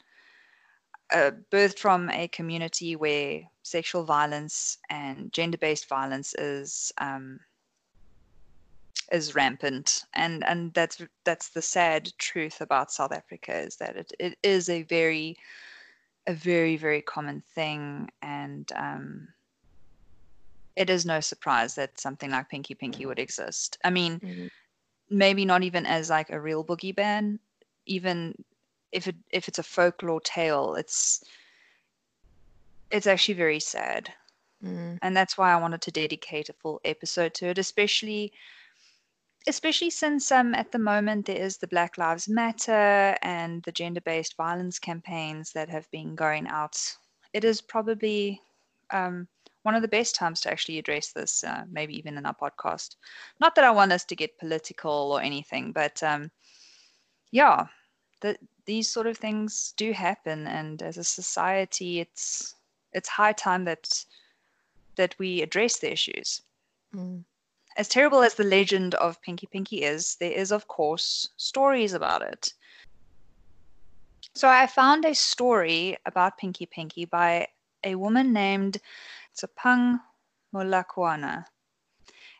uh, 1.12 1.32
birthed 1.50 1.78
from 1.78 2.10
a 2.10 2.28
community 2.28 2.96
where 2.96 3.42
sexual 3.62 4.04
violence 4.04 4.78
and 4.88 5.32
gender-based 5.32 5.88
violence 5.88 6.34
is 6.34 6.92
um, 6.98 7.38
is 9.12 9.34
rampant. 9.34 10.04
And 10.14 10.44
and 10.44 10.72
that's 10.74 11.00
that's 11.24 11.50
the 11.50 11.62
sad 11.62 12.10
truth 12.18 12.60
about 12.60 12.92
south 12.92 13.12
africa 13.12 13.56
is 13.56 13.76
that 13.76 13.96
it, 13.96 14.12
it 14.18 14.38
is 14.42 14.68
a 14.68 14.82
very 14.82 15.36
a 16.26 16.34
very 16.34 16.76
very 16.76 17.02
common 17.02 17.42
thing. 17.54 18.08
And 18.22 18.70
um, 18.74 19.28
it 20.74 20.90
is 20.90 21.06
no 21.06 21.20
surprise 21.20 21.74
that 21.76 22.00
something 22.00 22.30
like 22.30 22.50
pinky 22.50 22.74
pinky 22.74 23.06
would 23.06 23.18
exist. 23.18 23.78
I 23.84 23.90
mean 23.90 24.18
mm-hmm. 24.20 24.46
maybe 25.10 25.44
not 25.44 25.62
even 25.62 25.86
as 25.86 26.10
like 26.10 26.30
a 26.30 26.40
real 26.40 26.64
boogeyman. 26.64 27.38
Even 27.86 28.34
if 28.92 29.06
it 29.06 29.16
if 29.30 29.48
it's 29.48 29.58
a 29.58 29.62
folklore 29.62 30.20
tale 30.20 30.74
it's 30.74 31.22
it's 32.90 33.06
actually 33.06 33.34
very 33.34 33.60
sad. 33.60 34.12
Mm. 34.64 34.98
and 35.02 35.14
that's 35.14 35.36
why 35.36 35.52
i 35.52 35.60
wanted 35.60 35.82
to 35.82 35.90
dedicate 35.90 36.48
a 36.48 36.54
full 36.54 36.80
episode 36.82 37.34
to 37.34 37.48
it 37.48 37.58
especially 37.58 38.32
especially 39.46 39.90
since 39.90 40.32
um, 40.32 40.54
at 40.54 40.72
the 40.72 40.78
moment 40.78 41.26
there 41.26 41.36
is 41.36 41.56
the 41.56 41.68
Black 41.68 41.98
Lives 41.98 42.28
Matter 42.28 43.16
and 43.22 43.62
the 43.62 43.72
gender 43.72 44.00
based 44.00 44.36
violence 44.36 44.78
campaigns 44.78 45.52
that 45.52 45.68
have 45.68 45.90
been 45.90 46.14
going 46.14 46.48
out. 46.48 46.76
It 47.32 47.44
is 47.44 47.60
probably 47.60 48.40
um, 48.90 49.28
one 49.62 49.74
of 49.74 49.82
the 49.82 49.88
best 49.88 50.14
times 50.14 50.40
to 50.40 50.50
actually 50.50 50.78
address 50.78 51.12
this, 51.12 51.44
uh, 51.44 51.64
maybe 51.70 51.96
even 51.98 52.16
in 52.16 52.26
our 52.26 52.34
podcast. 52.34 52.96
Not 53.40 53.54
that 53.54 53.64
I 53.64 53.70
want 53.70 53.92
us 53.92 54.04
to 54.04 54.16
get 54.16 54.38
political 54.38 55.12
or 55.12 55.20
anything, 55.20 55.72
but 55.72 56.02
um, 56.02 56.30
yeah, 57.30 57.66
the, 58.20 58.36
these 58.64 58.88
sort 58.88 59.06
of 59.06 59.18
things 59.18 59.74
do 59.76 59.92
happen, 59.92 60.46
and 60.46 60.82
as 60.82 60.96
a 60.98 61.04
society, 61.04 62.00
it's 62.00 62.54
it's 62.92 63.08
high 63.08 63.32
time 63.32 63.64
that 63.64 64.04
that 64.96 65.14
we 65.18 65.42
address 65.42 65.78
the 65.78 65.92
issues. 65.92 66.42
Mm. 66.94 67.24
As 67.76 67.88
terrible 67.88 68.22
as 68.22 68.34
the 68.34 68.44
legend 68.44 68.94
of 68.94 69.20
Pinky 69.20 69.46
Pinky 69.46 69.82
is, 69.82 70.16
there 70.16 70.32
is, 70.32 70.50
of 70.50 70.66
course, 70.66 71.28
stories 71.36 71.92
about 71.92 72.22
it. 72.22 72.54
So 74.34 74.48
I 74.48 74.66
found 74.66 75.04
a 75.04 75.14
story 75.14 75.98
about 76.06 76.38
Pinky 76.38 76.64
Pinky 76.64 77.04
by 77.04 77.48
a 77.84 77.96
woman 77.96 78.32
named 78.32 78.78
Tsapang 79.34 80.00
Molakwana. 80.54 81.44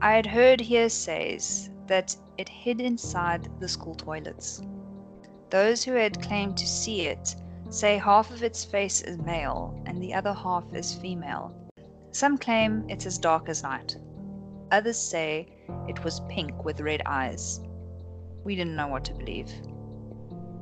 I 0.02 0.14
had 0.14 0.26
heard 0.26 0.62
hearsays 0.62 1.70
that 1.88 2.16
it 2.38 2.48
hid 2.48 2.80
inside 2.80 3.50
the 3.60 3.68
school 3.68 3.96
toilets. 3.96 4.62
Those 5.50 5.84
who 5.84 5.92
had 5.92 6.22
claimed 6.22 6.56
to 6.58 6.66
see 6.66 7.02
it 7.02 7.36
say 7.70 7.98
half 7.98 8.32
of 8.32 8.44
its 8.44 8.64
face 8.64 9.02
is 9.02 9.18
male 9.18 9.78
and 9.86 10.02
the 10.02 10.14
other 10.14 10.34
half 10.34 10.74
is 10.74 10.96
female. 10.96 11.54
Some 12.12 12.38
claim 12.38 12.86
it's 12.88 13.06
as 13.06 13.18
dark 13.18 13.50
as 13.50 13.64
night. 13.64 13.98
Others 14.72 14.98
say 14.98 15.50
it 15.90 16.02
was 16.06 16.22
pink 16.30 16.64
with 16.64 16.80
red 16.80 17.02
eyes. 17.06 17.60
We 18.46 18.56
didn't 18.56 18.78
know 18.78 18.88
what 18.88 19.04
to 19.06 19.14
believe. 19.14 19.52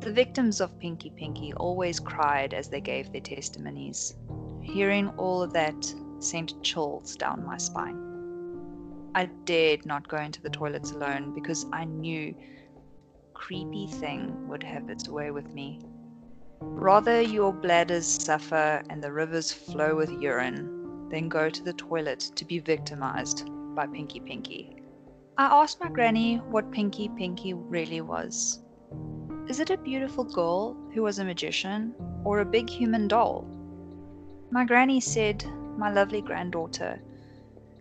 The 0.05 0.13
victims 0.13 0.61
of 0.61 0.77
Pinky 0.77 1.09
Pinky 1.09 1.51
always 1.55 1.99
cried 1.99 2.53
as 2.53 2.69
they 2.69 2.79
gave 2.79 3.11
their 3.11 3.21
testimonies. 3.21 4.15
Hearing 4.61 5.09
all 5.17 5.41
of 5.41 5.51
that 5.53 5.95
sent 6.19 6.61
chills 6.61 7.15
down 7.15 7.43
my 7.43 7.57
spine. 7.57 9.09
I 9.15 9.25
dared 9.45 9.83
not 9.83 10.07
go 10.07 10.17
into 10.17 10.43
the 10.43 10.51
toilets 10.51 10.91
alone 10.91 11.33
because 11.33 11.65
I 11.73 11.85
knew 11.85 12.35
creepy 13.33 13.87
thing 13.87 14.47
would 14.47 14.61
have 14.61 14.91
its 14.91 15.09
way 15.09 15.31
with 15.31 15.51
me. 15.55 15.81
Rather 16.59 17.19
your 17.19 17.51
bladders 17.51 18.05
suffer 18.05 18.83
and 18.91 19.03
the 19.03 19.11
rivers 19.11 19.51
flow 19.51 19.95
with 19.95 20.11
urine 20.21 21.09
than 21.09 21.29
go 21.29 21.49
to 21.49 21.63
the 21.63 21.73
toilet 21.73 22.19
to 22.35 22.45
be 22.45 22.59
victimized 22.59 23.49
by 23.73 23.87
Pinky 23.87 24.19
Pinky. 24.19 24.83
I 25.39 25.63
asked 25.63 25.79
my 25.79 25.89
granny 25.89 26.37
what 26.37 26.71
Pinky 26.71 27.09
Pinky 27.09 27.55
really 27.55 28.01
was. 28.01 28.61
Is 29.47 29.59
it 29.59 29.69
a 29.69 29.77
beautiful 29.77 30.23
girl 30.23 30.75
who 30.93 31.03
was 31.03 31.19
a 31.19 31.23
magician, 31.23 31.93
or 32.23 32.39
a 32.39 32.45
big 32.45 32.67
human 32.67 33.07
doll? 33.07 33.45
My 34.49 34.65
granny 34.65 34.99
said, 34.99 35.45
My 35.77 35.91
lovely 35.91 36.21
granddaughter, 36.21 36.99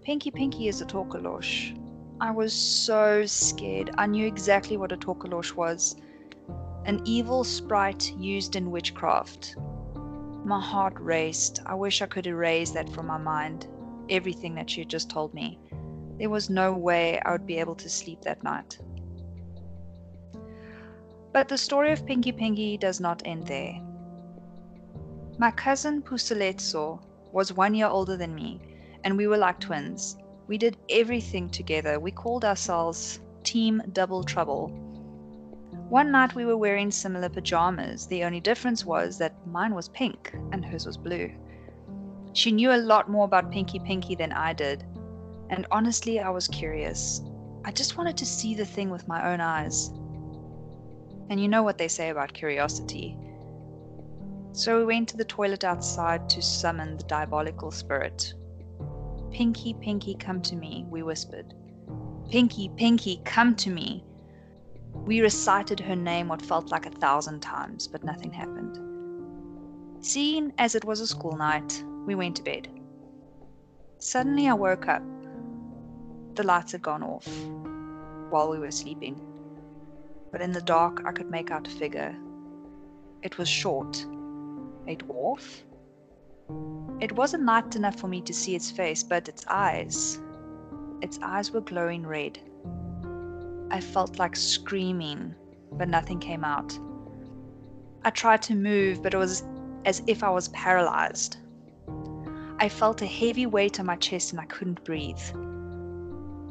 Pinky 0.02 0.30
Pinky 0.30 0.68
is 0.68 0.83
a 0.83 0.85
tokoloshe. 0.85 1.75
I 2.21 2.33
was 2.33 2.52
so 2.52 3.25
scared. 3.25 3.92
I 3.97 4.06
knew 4.06 4.26
exactly 4.26 4.76
what 4.76 4.92
a 4.92 4.97
tokoloshe 4.99 5.56
was 5.56 5.97
an 6.85 7.00
evil 7.06 7.44
sprite 7.44 8.12
used 8.18 8.56
in 8.56 8.71
witchcraft. 8.71 9.56
My 10.44 10.61
heart 10.61 11.00
raced. 11.00 11.61
I 11.64 11.75
wish 11.75 12.02
I 12.02 12.06
could 12.06 12.26
erase 12.26 12.73
that 12.73 12.90
from 12.90 13.06
my 13.06 13.16
mind, 13.16 13.68
everything 14.11 14.54
that 14.56 14.68
she 14.68 14.83
had 14.83 14.90
just 14.90 15.09
told 15.09 15.33
me. 15.33 15.59
There 16.18 16.28
was 16.28 16.50
no 16.50 16.75
way 16.75 17.18
I 17.21 17.33
would 17.33 17.47
be 17.47 17.56
able 17.59 17.75
to 17.76 17.88
sleep 17.88 18.21
that 18.21 18.42
night. 18.42 18.78
But 21.34 21.48
the 21.48 21.58
story 21.58 21.90
of 21.90 22.06
Pinky 22.06 22.30
Pinky 22.30 22.76
does 22.76 23.00
not 23.00 23.20
end 23.24 23.48
there. 23.48 23.80
My 25.36 25.50
cousin 25.50 26.00
Puseletso 26.00 27.00
was 27.32 27.52
one 27.52 27.74
year 27.74 27.88
older 27.88 28.16
than 28.16 28.36
me, 28.36 28.60
and 29.02 29.16
we 29.16 29.26
were 29.26 29.36
like 29.36 29.58
twins. 29.58 30.16
We 30.46 30.58
did 30.58 30.76
everything 30.88 31.50
together. 31.50 31.98
We 31.98 32.12
called 32.12 32.44
ourselves 32.44 33.18
Team 33.42 33.82
Double 33.92 34.22
Trouble. 34.22 34.68
One 35.88 36.12
night 36.12 36.36
we 36.36 36.44
were 36.44 36.56
wearing 36.56 36.92
similar 36.92 37.28
pajamas. 37.28 38.06
The 38.06 38.22
only 38.22 38.38
difference 38.38 38.84
was 38.84 39.18
that 39.18 39.44
mine 39.44 39.74
was 39.74 39.88
pink 39.88 40.32
and 40.52 40.64
hers 40.64 40.86
was 40.86 40.96
blue. 40.96 41.32
She 42.32 42.52
knew 42.52 42.70
a 42.70 42.76
lot 42.78 43.10
more 43.10 43.24
about 43.24 43.50
Pinky 43.50 43.80
Pinky 43.80 44.14
than 44.14 44.32
I 44.32 44.52
did. 44.52 44.84
And 45.50 45.66
honestly, 45.72 46.20
I 46.20 46.30
was 46.30 46.46
curious. 46.46 47.22
I 47.64 47.72
just 47.72 47.96
wanted 47.96 48.16
to 48.18 48.24
see 48.24 48.54
the 48.54 48.64
thing 48.64 48.88
with 48.88 49.08
my 49.08 49.32
own 49.32 49.40
eyes. 49.40 49.90
And 51.31 51.40
you 51.40 51.49
know 51.49 51.62
what 51.62 51.78
they 51.78 51.88
say 51.88 52.11
about 52.11 52.33
curiosity. 52.33 53.16
So 54.52 54.78
we 54.78 54.85
went 54.85 55.09
to 55.09 55.16
the 55.16 55.25
toilet 55.25 55.64
outside 55.64 56.28
to 56.31 56.43
summon 56.43 56.97
the 56.97 57.04
diabolical 57.04 57.71
spirit. 57.71 58.35
Pinky, 59.31 59.75
Pinky, 59.75 60.14
come 60.14 60.40
to 60.43 60.54
me, 60.54 60.87
we 60.88 61.02
whispered. 61.02 61.54
Pinky, 62.31 62.71
Pinky, 62.76 63.21
come 63.25 63.57
to 63.57 63.71
me. 63.71 64.04
We 64.95 65.21
recited 65.21 65.81
her 65.81 65.97
name 65.97 66.28
what 66.28 66.40
felt 66.40 66.71
like 66.71 66.87
a 66.87 66.90
thousand 66.90 67.40
times, 67.40 67.88
but 67.88 68.04
nothing 68.04 68.33
happened. 68.33 68.78
Seeing 70.04 70.52
as 70.59 70.75
it 70.75 70.85
was 70.85 71.00
a 71.00 71.07
school 71.07 71.37
night, 71.37 71.83
we 72.07 72.14
went 72.14 72.37
to 72.37 72.43
bed. 72.43 72.69
Suddenly 73.99 74.49
I 74.49 74.54
woke 74.54 74.87
up. 74.87 75.02
The 76.35 76.45
lights 76.45 76.73
had 76.73 76.83
gone 76.83 77.02
off 77.02 77.26
while 78.31 78.50
we 78.50 78.59
were 78.59 78.71
sleeping, 78.71 79.21
but 80.34 80.42
in 80.42 80.50
the 80.50 80.60
dark 80.62 81.00
I 81.06 81.12
could 81.12 81.30
make 81.30 81.52
out 81.52 81.68
a 81.68 81.70
figure. 81.70 82.12
It 83.22 83.38
was 83.38 83.48
short, 83.48 84.04
a 84.88 84.96
dwarf. 84.96 85.62
It 86.98 87.12
wasn't 87.12 87.44
light 87.44 87.76
enough 87.76 88.00
for 88.00 88.08
me 88.08 88.20
to 88.22 88.34
see 88.34 88.56
its 88.56 88.68
face, 88.68 89.04
but 89.04 89.28
its 89.28 89.44
eyes. 89.46 90.18
Its 91.02 91.20
eyes 91.22 91.52
were 91.52 91.60
glowing 91.60 92.04
red. 92.04 92.40
I 93.70 93.80
felt 93.80 94.18
like 94.18 94.34
screaming, 94.34 95.36
but 95.70 95.88
nothing 95.88 96.18
came 96.18 96.44
out. 96.44 96.76
I 98.02 98.10
tried 98.10 98.42
to 98.42 98.56
move, 98.56 99.04
but 99.04 99.14
it 99.14 99.18
was 99.18 99.44
as 99.84 100.02
if 100.08 100.24
I 100.24 100.30
was 100.30 100.48
paralyzed. 100.48 101.36
I 102.58 102.68
felt 102.68 103.02
a 103.02 103.06
heavy 103.06 103.46
weight 103.46 103.78
on 103.78 103.86
my 103.86 103.94
chest 103.94 104.32
and 104.32 104.40
I 104.40 104.46
couldn't 104.46 104.82
breathe. 104.82 105.22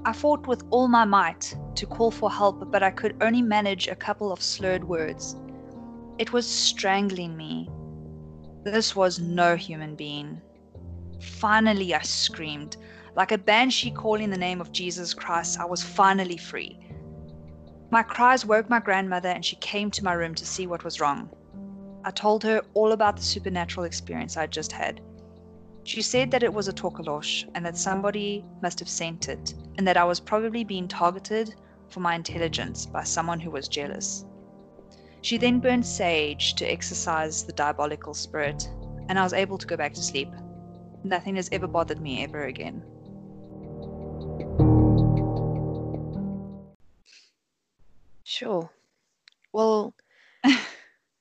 I 0.05 0.11
fought 0.11 0.47
with 0.47 0.65
all 0.69 0.89
my 0.89 1.05
might 1.05 1.55
to 1.75 1.85
call 1.85 2.11
for 2.11 2.29
help, 2.29 2.69
but 2.69 2.83
I 2.83 2.91
could 2.91 3.15
only 3.21 3.41
manage 3.41 3.87
a 3.87 3.95
couple 3.95 4.33
of 4.33 4.41
slurred 4.41 4.83
words. 4.83 5.37
It 6.17 6.33
was 6.33 6.45
strangling 6.45 7.37
me. 7.37 7.69
This 8.65 8.97
was 8.97 9.19
no 9.19 9.55
human 9.55 9.95
being. 9.95 10.41
Finally, 11.21 11.93
I 11.93 12.01
screamed. 12.01 12.75
Like 13.15 13.31
a 13.31 13.37
banshee 13.37 13.91
calling 13.91 14.29
the 14.29 14.37
name 14.37 14.59
of 14.59 14.73
Jesus 14.73 15.13
Christ, 15.13 15.57
I 15.59 15.65
was 15.65 15.81
finally 15.81 16.37
free. 16.37 16.79
My 17.89 18.03
cries 18.03 18.45
woke 18.45 18.69
my 18.69 18.79
grandmother, 18.79 19.29
and 19.29 19.45
she 19.45 19.55
came 19.57 19.89
to 19.91 20.03
my 20.03 20.13
room 20.13 20.35
to 20.35 20.45
see 20.45 20.67
what 20.67 20.83
was 20.83 20.99
wrong. 20.99 21.29
I 22.03 22.11
told 22.11 22.43
her 22.43 22.61
all 22.73 22.91
about 22.91 23.15
the 23.15 23.23
supernatural 23.23 23.85
experience 23.85 24.35
I'd 24.35 24.51
just 24.51 24.73
had. 24.73 24.99
She 25.85 26.01
said 26.01 26.31
that 26.31 26.43
it 26.43 26.53
was 26.53 26.67
a 26.67 26.73
tokoloshe 26.73 27.45
and 27.55 27.65
that 27.65 27.77
somebody 27.77 28.45
must 28.61 28.79
have 28.79 28.87
sent 28.89 29.27
it, 29.27 29.53
and 29.77 29.87
that 29.87 29.97
I 29.97 30.05
was 30.05 30.19
probably 30.19 30.63
being 30.63 30.87
targeted 30.87 31.55
for 31.89 31.99
my 31.99 32.15
intelligence 32.15 32.85
by 32.85 33.03
someone 33.03 33.39
who 33.39 33.51
was 33.51 33.67
jealous. 33.67 34.25
She 35.21 35.37
then 35.37 35.59
burned 35.59 35.85
sage 35.85 36.55
to 36.55 36.65
exorcise 36.65 37.43
the 37.43 37.53
diabolical 37.53 38.13
spirit, 38.13 38.69
and 39.09 39.19
I 39.19 39.23
was 39.23 39.33
able 39.33 39.57
to 39.57 39.67
go 39.67 39.77
back 39.77 39.93
to 39.93 40.01
sleep. 40.01 40.29
Nothing 41.03 41.35
has 41.35 41.49
ever 41.51 41.67
bothered 41.67 42.01
me 42.01 42.23
ever 42.23 42.45
again. 42.45 42.83
Sure. 48.23 48.71
Well, 49.51 49.93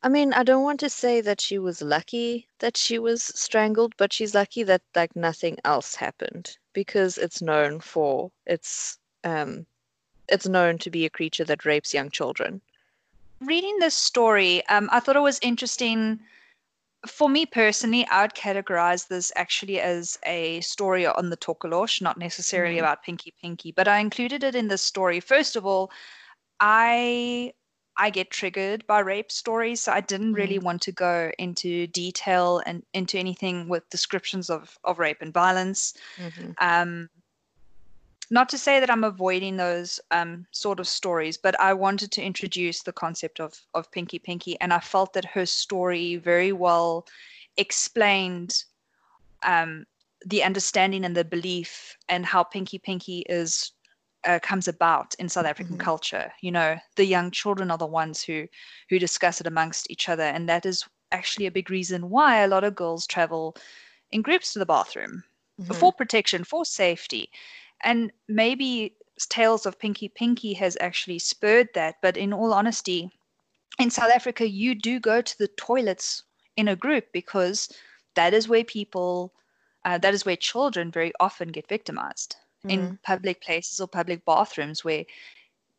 I 0.04 0.08
mean, 0.08 0.32
I 0.32 0.42
don't 0.42 0.64
want 0.64 0.80
to 0.80 0.90
say 0.90 1.20
that 1.20 1.40
she 1.40 1.58
was 1.58 1.80
lucky 1.80 2.48
that 2.58 2.76
she 2.76 2.98
was 2.98 3.22
strangled, 3.22 3.94
but 3.96 4.12
she's 4.12 4.34
lucky 4.34 4.64
that 4.64 4.82
like 4.96 5.14
nothing 5.14 5.58
else 5.64 5.94
happened 5.94 6.58
because 6.72 7.18
it's 7.18 7.40
known 7.42 7.80
for 7.80 8.30
its 8.46 8.98
um 9.24 9.66
it's 10.28 10.48
known 10.48 10.78
to 10.78 10.90
be 10.90 11.04
a 11.04 11.10
creature 11.10 11.44
that 11.44 11.64
rapes 11.64 11.94
young 11.94 12.10
children. 12.10 12.62
Reading 13.40 13.78
this 13.78 13.96
story, 13.96 14.66
um, 14.68 14.88
I 14.92 15.00
thought 15.00 15.16
it 15.16 15.20
was 15.20 15.38
interesting. 15.42 16.20
For 17.06 17.28
me 17.28 17.46
personally, 17.46 18.06
I 18.08 18.22
would 18.22 18.34
categorize 18.34 19.08
this 19.08 19.32
actually 19.36 19.80
as 19.80 20.18
a 20.24 20.60
story 20.60 21.06
on 21.06 21.30
the 21.30 21.36
tokoloshe, 21.36 22.00
not 22.00 22.16
necessarily 22.18 22.76
Mhm. 22.76 22.80
about 22.80 23.02
Pinky 23.02 23.32
Pinky, 23.40 23.72
but 23.72 23.88
I 23.88 23.98
included 23.98 24.44
it 24.44 24.54
in 24.54 24.68
this 24.68 24.82
story. 24.82 25.20
First 25.20 25.56
of 25.56 25.66
all, 25.66 25.90
I 26.60 27.52
I 27.96 28.10
get 28.10 28.30
triggered 28.30 28.86
by 28.86 29.00
rape 29.00 29.30
stories, 29.30 29.82
so 29.82 29.92
I 29.92 30.00
didn't 30.00 30.32
really 30.32 30.58
want 30.58 30.80
to 30.82 30.92
go 30.92 31.30
into 31.38 31.86
detail 31.88 32.62
and 32.64 32.82
into 32.94 33.18
anything 33.18 33.68
with 33.68 33.88
descriptions 33.90 34.48
of 34.48 34.78
of 34.84 34.98
rape 34.98 35.20
and 35.20 35.32
violence. 35.32 35.94
Mhm. 36.16 36.54
Um, 36.58 37.10
not 38.30 38.48
to 38.48 38.56
say 38.56 38.80
that 38.80 38.90
I'm 38.90 39.04
avoiding 39.04 39.58
those 39.58 40.00
um, 40.10 40.46
sort 40.52 40.80
of 40.80 40.88
stories, 40.88 41.36
but 41.36 41.58
I 41.60 41.74
wanted 41.74 42.10
to 42.12 42.22
introduce 42.22 42.82
the 42.82 42.92
concept 42.92 43.40
of 43.40 43.60
of 43.74 43.90
Pinky 43.90 44.18
Pinky, 44.18 44.58
and 44.60 44.72
I 44.72 44.80
felt 44.80 45.12
that 45.12 45.26
her 45.26 45.44
story 45.44 46.16
very 46.16 46.52
well 46.52 47.06
explained 47.58 48.64
um, 49.42 49.84
the 50.24 50.42
understanding 50.42 51.04
and 51.04 51.16
the 51.16 51.24
belief 51.24 51.96
and 52.08 52.24
how 52.24 52.42
Pinky 52.42 52.78
Pinky 52.78 53.24
is 53.28 53.72
uh, 54.24 54.38
comes 54.40 54.68
about 54.68 55.14
in 55.18 55.28
South 55.28 55.46
African 55.46 55.76
Mhm. 55.76 55.78
culture. 55.78 56.32
You 56.40 56.50
know, 56.52 56.78
the 56.96 57.04
young 57.04 57.30
children 57.30 57.70
are 57.70 57.78
the 57.78 57.86
ones 57.86 58.22
who 58.22 58.46
who 58.88 58.98
discuss 58.98 59.40
it 59.40 59.46
amongst 59.46 59.90
each 59.90 60.08
other, 60.08 60.24
and 60.24 60.48
that 60.48 60.66
is 60.66 60.84
actually 61.12 61.46
a 61.46 61.50
big 61.52 61.70
reason 61.70 62.10
why 62.10 62.38
a 62.38 62.48
lot 62.48 62.64
of 62.64 62.74
girls 62.74 63.06
travel 63.06 63.56
in 64.10 64.22
groups 64.22 64.52
to 64.52 64.58
the 64.58 64.66
bathroom 64.66 65.24
Mhm. 65.58 65.74
for 65.74 65.92
protection, 65.92 66.44
for 66.44 66.64
safety. 66.64 67.30
And 67.82 68.12
maybe 68.28 68.96
Tales 69.28 69.66
of 69.66 69.78
Pinky 69.78 70.08
Pinky 70.08 70.54
has 70.54 70.76
actually 70.80 71.18
spurred 71.18 71.68
that. 71.74 71.96
But 72.02 72.16
in 72.16 72.32
all 72.32 72.52
honesty, 72.52 73.10
in 73.78 73.90
South 73.90 74.10
Africa, 74.10 74.48
you 74.48 74.74
do 74.74 74.98
go 75.00 75.20
to 75.22 75.38
the 75.38 75.48
toilets 75.48 76.22
in 76.56 76.68
a 76.68 76.76
group 76.76 77.12
because 77.12 77.68
that 78.14 78.34
is 78.34 78.48
where 78.48 78.64
people, 78.64 79.34
uh, 79.84 79.98
that 79.98 80.14
is 80.14 80.24
where 80.24 80.36
children 80.36 80.90
very 80.90 81.12
often 81.20 81.48
get 81.48 81.68
victimized 81.68 82.36
in 82.68 82.98
public 83.02 83.42
places 83.42 83.80
or 83.80 83.88
public 83.88 84.24
bathrooms 84.24 84.84
where 84.84 85.04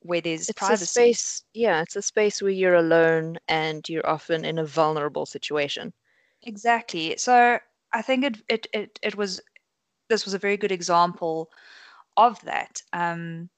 where 0.01 0.21
there's 0.21 0.49
It's 0.49 0.59
privacy. 0.59 0.83
a 0.83 0.87
space, 1.13 1.43
yeah, 1.53 1.81
it's 1.81 1.95
a 1.95 2.01
space 2.01 2.41
where 2.41 2.51
you're 2.51 2.75
alone 2.75 3.37
and 3.47 3.87
you're 3.87 4.07
often 4.07 4.43
in 4.45 4.59
a 4.59 4.65
vulnerable 4.65 5.25
situation. 5.25 5.93
Exactly. 6.43 7.15
So 7.17 7.59
I 7.93 8.01
think 8.01 8.25
it 8.25 8.37
it 8.49 8.67
it, 8.73 8.99
it 9.01 9.15
was 9.15 9.41
this 10.09 10.25
was 10.25 10.33
a 10.33 10.39
very 10.39 10.57
good 10.57 10.71
example 10.71 11.49
of 12.17 12.41
that. 12.41 12.81
Um, 12.91 13.49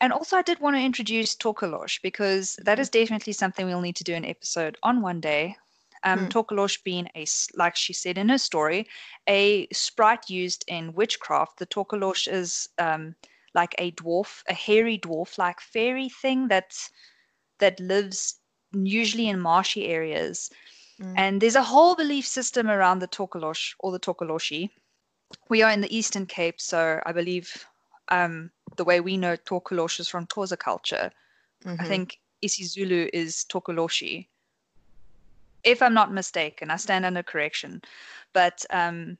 and 0.00 0.12
also, 0.12 0.36
I 0.36 0.42
did 0.42 0.60
want 0.60 0.76
to 0.76 0.82
introduce 0.82 1.34
Tokoloshe 1.34 2.02
because 2.02 2.56
that 2.64 2.78
is 2.78 2.90
definitely 2.90 3.32
something 3.32 3.64
we'll 3.64 3.80
need 3.80 3.96
to 3.96 4.04
do 4.04 4.14
an 4.14 4.24
episode 4.24 4.76
on 4.82 5.00
one 5.00 5.20
day. 5.20 5.56
Um, 6.04 6.26
Hmm. 6.26 6.28
Tokoloshe 6.28 6.82
being 6.84 7.08
a, 7.16 7.26
like 7.54 7.76
she 7.76 7.92
said 7.92 8.18
in 8.18 8.28
her 8.28 8.38
story, 8.38 8.86
a 9.28 9.66
sprite 9.72 10.30
used 10.30 10.64
in 10.68 10.92
witchcraft. 10.94 11.58
The 11.58 11.66
Tokoloshe 11.66 12.28
is 12.32 12.68
um, 12.78 13.16
like 13.54 13.74
a 13.78 13.92
dwarf, 13.92 14.42
a 14.48 14.54
hairy 14.54 14.98
dwarf-like 14.98 15.60
fairy 15.60 16.08
thing 16.08 16.48
that's 16.48 16.90
that 17.58 17.80
lives 17.80 18.40
usually 18.72 19.28
in 19.28 19.40
marshy 19.40 19.86
areas. 19.86 20.50
Mm. 21.00 21.16
And 21.16 21.40
there's 21.40 21.56
a 21.56 21.62
whole 21.64 21.94
belief 21.96 22.26
system 22.26 22.68
around 22.70 22.98
the 23.00 23.08
Tokoloshe 23.08 23.74
or 23.80 23.92
the 23.92 24.00
Tokoloshi. 24.00 24.70
We 25.48 25.62
are 25.62 25.70
in 25.70 25.80
the 25.80 25.96
Eastern 25.96 26.26
Cape, 26.26 26.60
so 26.60 27.00
I 27.06 27.12
believe 27.12 27.66
um, 28.10 28.50
the 28.76 28.84
way 28.84 29.00
we 29.00 29.16
know 29.16 29.36
Tokoloshe 29.36 30.00
is 30.00 30.08
from 30.08 30.26
Xhosa 30.26 30.58
culture. 30.58 31.12
I 31.78 31.84
Mhm. 31.84 31.84
think 31.84 32.18
isiZulu 32.44 33.10
is 33.12 33.44
Tokoloshi. 33.48 34.28
If 35.64 35.82
I'm 35.82 35.94
not 35.94 36.12
mistaken, 36.12 36.70
I 36.70 36.76
stand 36.76 37.04
under 37.04 37.22
correction. 37.22 37.82
But 38.32 38.64
um, 38.70 39.18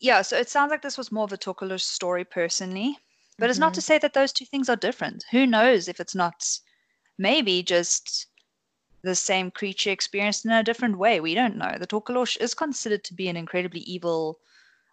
yeah, 0.00 0.22
so 0.22 0.36
it 0.36 0.48
sounds 0.48 0.70
like 0.70 0.82
this 0.82 0.98
was 0.98 1.12
more 1.12 1.24
of 1.24 1.32
a 1.32 1.38
Tokolosh 1.38 1.80
story 1.80 2.24
personally. 2.24 2.98
But 3.38 3.50
it's 3.50 3.58
not 3.58 3.74
to 3.74 3.80
say 3.80 3.98
that 3.98 4.12
those 4.12 4.32
two 4.32 4.44
things 4.44 4.68
are 4.68 4.76
different. 4.76 5.24
Who 5.30 5.46
knows 5.46 5.88
if 5.88 6.00
it's 6.00 6.14
not 6.14 6.44
maybe 7.18 7.62
just 7.62 8.26
the 9.02 9.14
same 9.16 9.50
creature 9.50 9.90
experienced 9.90 10.44
in 10.44 10.52
a 10.52 10.62
different 10.62 10.96
way. 10.98 11.18
We 11.20 11.34
don't 11.34 11.56
know. 11.56 11.76
The 11.78 11.86
Tokolosh 11.86 12.36
is 12.40 12.54
considered 12.54 13.02
to 13.04 13.14
be 13.14 13.28
an 13.28 13.36
incredibly 13.36 13.80
evil 13.80 14.38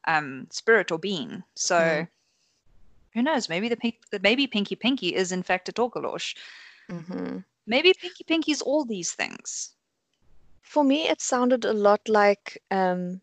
um, 0.08 0.48
spirit 0.52 0.92
or 0.92 0.98
being. 0.98 1.44
So 1.56 1.76
Mm. 1.76 2.08
who 3.14 3.22
knows? 3.24 3.50
Maybe 3.50 3.70
the 3.70 3.78
pink, 3.78 3.96
maybe 4.22 4.48
Pinky 4.48 4.76
Pinky 4.76 5.14
is 5.14 5.32
in 5.32 5.44
fact 5.44 5.70
a 5.70 5.72
Tokolosh. 5.74 6.36
Mhm. 6.90 7.44
Maybe 7.68 7.94
Pinky 7.94 8.24
Pinky 8.24 8.52
is 8.52 8.62
all 8.62 8.86
these 8.86 9.12
things. 9.14 9.76
For 10.70 10.86
me, 10.86 11.10
it 11.10 11.22
sounded 11.22 11.66
a 11.66 11.74
lot 11.74 12.10
like 12.10 12.64
um, 12.72 13.22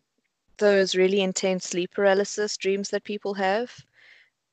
those 0.59 0.95
really 0.95 1.21
intense 1.21 1.65
sleep 1.65 1.91
paralysis 1.93 2.57
dreams 2.57 2.89
that 2.91 3.03
people 3.05 3.35
have, 3.35 3.85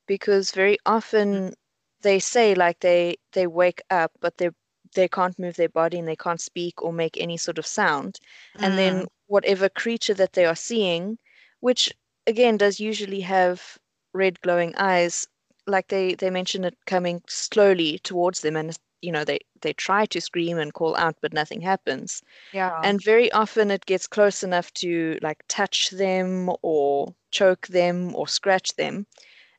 because 0.07 0.53
very 0.53 0.79
often 0.87 1.55
they 2.03 2.19
say 2.21 2.55
like 2.55 2.81
they 2.81 3.17
they 3.33 3.47
wake 3.47 3.83
up, 3.91 4.13
but 4.21 4.39
their 4.39 4.55
they 4.95 5.09
can't 5.09 5.39
move 5.39 5.57
their 5.57 5.69
body 5.69 5.99
and 5.99 6.09
they 6.09 6.17
can't 6.17 6.41
speak 6.41 6.83
or 6.83 6.93
make 6.93 7.19
any 7.19 7.37
sort 7.39 7.59
of 7.59 7.67
sound. 7.67 8.21
And 8.63 8.79
then 8.79 9.05
Mm. 9.05 9.09
whatever 9.27 9.69
creature 9.69 10.15
that 10.15 10.33
they 10.35 10.45
are 10.47 10.57
seeing, 10.57 11.19
which 11.61 11.93
again 12.27 12.59
does 12.59 12.81
usually 12.81 13.23
have 13.23 13.79
red 14.15 14.41
glowing 14.43 14.75
eyes, 14.77 15.27
like 15.67 15.89
they 15.89 16.15
they 16.15 16.31
mention 16.31 16.65
it 16.65 16.77
coming 16.87 17.23
slowly 17.29 17.99
towards 17.99 18.41
them 18.43 18.57
and 18.57 18.79
you 19.05 19.13
know 19.13 19.25
they 19.25 19.39
they 19.61 19.73
try 19.75 20.07
to 20.07 20.21
scream 20.21 20.59
and 20.59 20.73
call 20.75 20.97
out 20.97 21.17
but 21.23 21.33
nothing 21.33 21.61
happens 21.61 22.23
Yeah. 22.53 22.81
and 22.83 23.03
very 23.03 23.31
often 23.33 23.71
it 23.71 23.87
gets 23.87 24.07
close 24.07 24.43
enough 24.43 24.73
to 24.75 25.19
like 25.23 25.45
touch 25.49 25.91
them 25.91 26.51
or 26.63 27.15
choke 27.31 27.67
them 27.69 28.15
or 28.17 28.27
scratch 28.29 28.75
them 28.77 29.07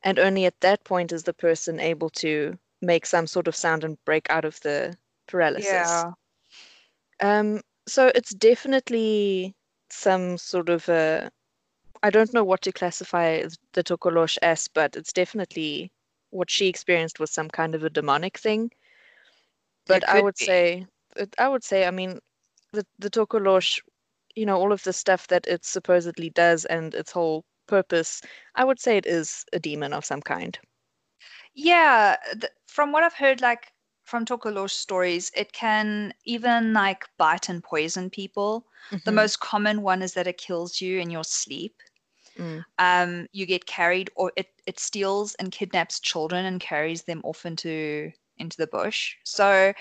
and 0.03 0.19
only 0.19 0.45
at 0.45 0.59
that 0.61 0.83
point 0.83 1.11
is 1.11 1.23
the 1.23 1.33
person 1.33 1.79
able 1.79 2.09
to 2.25 2.57
make 2.81 3.05
some 3.05 3.27
sort 3.27 3.47
of 3.47 3.55
sound 3.55 3.83
and 3.83 3.97
break 4.05 4.29
out 4.29 4.45
of 4.45 4.59
the 4.61 4.95
paralysis 5.27 5.71
yeah. 5.71 6.11
um 7.21 7.61
so 7.87 8.11
it's 8.15 8.33
definitely 8.33 9.53
some 9.89 10.37
sort 10.37 10.69
of 10.69 10.87
a 10.89 11.29
i 12.03 12.09
don't 12.09 12.33
know 12.33 12.43
what 12.43 12.61
to 12.61 12.71
classify 12.71 13.43
the 13.73 13.83
tokolosh 13.83 14.37
as 14.41 14.67
but 14.67 14.95
it's 14.95 15.13
definitely 15.13 15.91
what 16.31 16.49
she 16.49 16.67
experienced 16.67 17.19
was 17.19 17.31
some 17.31 17.49
kind 17.49 17.75
of 17.75 17.83
a 17.83 17.89
demonic 17.89 18.37
thing 18.37 18.71
but 19.87 20.07
I 20.07 20.19
would 20.19 20.37
be. 20.39 20.49
say, 20.49 20.85
I 21.37 21.47
would 21.49 21.63
say, 21.63 21.85
I 21.85 21.91
mean, 21.91 22.19
the 22.71 22.85
the 22.99 23.09
Tokolosh, 23.09 23.79
you 24.35 24.45
know, 24.45 24.57
all 24.57 24.71
of 24.73 24.83
the 24.83 24.93
stuff 24.93 25.27
that 25.27 25.47
it 25.47 25.65
supposedly 25.65 26.29
does 26.29 26.65
and 26.65 26.93
its 26.95 27.11
whole 27.11 27.45
purpose, 27.67 28.21
I 28.55 28.65
would 28.65 28.79
say 28.79 28.97
it 28.97 29.05
is 29.05 29.45
a 29.53 29.59
demon 29.59 29.93
of 29.93 30.05
some 30.05 30.21
kind. 30.21 30.59
Yeah, 31.53 32.17
th- 32.39 32.53
from 32.67 32.91
what 32.91 33.03
I've 33.03 33.13
heard, 33.15 33.41
like 33.41 33.73
from 34.03 34.25
Tokolosh 34.25 34.71
stories, 34.71 35.31
it 35.35 35.51
can 35.53 36.13
even 36.25 36.73
like 36.73 37.05
bite 37.17 37.49
and 37.49 37.63
poison 37.63 38.09
people. 38.09 38.67
The 39.05 39.11
Mhm. 39.11 39.11
most 39.11 39.39
common 39.39 39.81
one 39.81 40.01
is 40.01 40.13
that 40.13 40.27
it 40.27 40.37
kills 40.37 40.81
you 40.81 40.99
in 40.99 41.09
your 41.09 41.23
sleep. 41.23 41.81
Mm. 42.37 42.65
Um, 42.77 43.27
you 43.31 43.45
get 43.45 43.65
carried, 43.65 44.09
or 44.15 44.31
it 44.35 44.47
it 44.65 44.79
steals 44.79 45.35
and 45.35 45.51
kidnaps 45.51 45.99
children 45.99 46.45
and 46.45 46.59
carries 46.59 47.03
them 47.03 47.21
off 47.23 47.45
into 47.45 48.11
into 48.37 48.57
the 48.57 48.67
bush. 48.67 49.15
So 49.23 49.73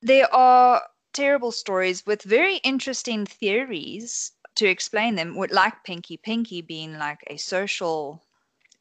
there 0.00 0.32
are 0.34 0.82
terrible 1.12 1.52
stories 1.52 2.04
with 2.06 2.22
very 2.22 2.56
interesting 2.56 3.26
theories 3.26 4.32
to 4.56 4.66
explain 4.66 5.14
them, 5.14 5.36
with 5.36 5.52
like 5.52 5.84
Pinky 5.84 6.16
Pinky 6.16 6.60
being 6.60 6.98
like 6.98 7.20
a 7.28 7.36
social 7.36 8.22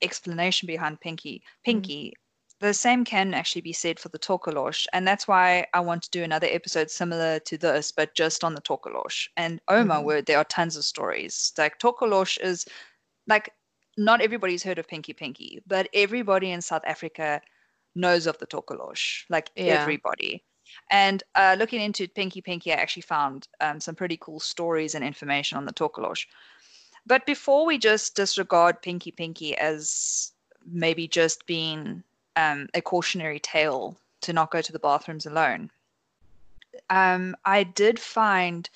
explanation 0.01 0.67
behind 0.67 0.99
Pinky 0.99 1.43
Pinky. 1.63 2.13
The 2.59 2.73
same 2.73 3.05
can 3.05 3.33
actually 3.33 3.61
be 3.61 3.73
said 3.73 3.99
for 3.99 4.09
the 4.09 4.19
Tokolosh, 4.19 4.85
and 4.93 5.07
that's 5.07 5.27
why 5.27 5.65
I 5.73 5.79
want 5.79 6.03
to 6.03 6.09
do 6.11 6.23
another 6.23 6.47
episode 6.49 6.91
similar 6.91 7.39
to 7.39 7.57
this, 7.57 7.91
but 7.91 8.13
just 8.13 8.43
on 8.43 8.53
the 8.53 8.61
Tokolosh. 8.61 9.27
And 9.35 9.59
Oma, 9.67 9.95
Mhm. 9.95 10.03
where 10.03 10.21
there 10.21 10.37
are 10.37 10.43
tons 10.43 10.75
of 10.75 10.85
stories. 10.85 11.53
Like 11.57 11.79
Tokolosh 11.79 12.39
is 12.39 12.65
like 13.27 13.53
not 13.97 14.21
everybody's 14.21 14.63
heard 14.63 14.77
of 14.79 14.87
Pinky 14.87 15.13
Pinky, 15.13 15.61
but 15.65 15.89
everybody 15.93 16.51
in 16.51 16.61
South 16.61 16.83
Africa 16.85 17.41
knows 17.95 18.27
of 18.27 18.37
the 18.37 18.47
Tokolosh. 18.47 19.23
Like 19.29 19.51
Yeah. 19.55 19.81
everybody. 19.81 20.43
And 20.89 21.23
uh, 21.35 21.55
looking 21.57 21.81
into 21.81 22.07
Pinky 22.07 22.41
Pinky, 22.41 22.71
I 22.71 22.75
actually 22.75 23.01
found 23.03 23.47
um, 23.59 23.79
some 23.79 23.95
pretty 23.95 24.17
cool 24.17 24.39
stories 24.39 24.95
and 24.95 25.03
information 25.03 25.57
on 25.57 25.65
the 25.65 25.73
Tokolosh. 25.73 26.25
But 27.05 27.25
before 27.25 27.65
we 27.65 27.77
just 27.77 28.15
disregard 28.15 28.81
Pinky 28.81 29.11
Pinky 29.11 29.57
as 29.57 30.31
maybe 30.65 31.07
just 31.07 31.45
being 31.45 32.03
um, 32.35 32.69
a 32.73 32.81
cautionary 32.81 33.39
tale 33.39 33.97
to 34.21 34.33
not 34.33 34.51
go 34.51 34.61
to 34.61 34.71
the 34.71 34.79
bathrooms 34.79 35.25
alone, 35.25 35.71
um, 36.89 37.35
I 37.43 37.63
did 37.63 37.99
find 37.99 38.69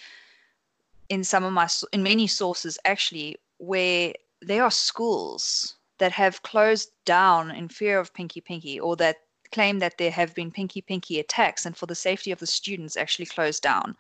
in 1.10 1.24
some 1.24 1.44
of 1.44 1.54
my 1.54 1.68
in 1.94 2.04
many 2.04 2.28
sources 2.28 2.80
actually 2.84 3.38
where 3.58 4.14
there 4.42 4.64
are 4.64 4.72
schools 4.72 5.75
that 5.98 6.12
have 6.12 6.42
closed 6.44 6.92
down 7.06 7.52
in 7.52 7.70
fear 7.70 8.00
of 8.00 8.14
Pinky 8.14 8.42
Pinky 8.42 8.80
or 8.80 8.96
that 8.98 9.18
claim 9.52 9.80
that 9.80 9.98
there 9.98 10.12
have 10.12 10.34
been 10.34 10.52
Pinky 10.52 10.82
Pinky 10.82 11.20
attacks 11.20 11.66
and 11.66 11.78
for 11.78 11.86
the 11.86 11.96
safety 11.96 12.32
of 12.32 12.40
the 12.40 12.48
students 12.48 12.98
actually 12.98 13.26
closed 13.28 13.64
down. 13.64 13.96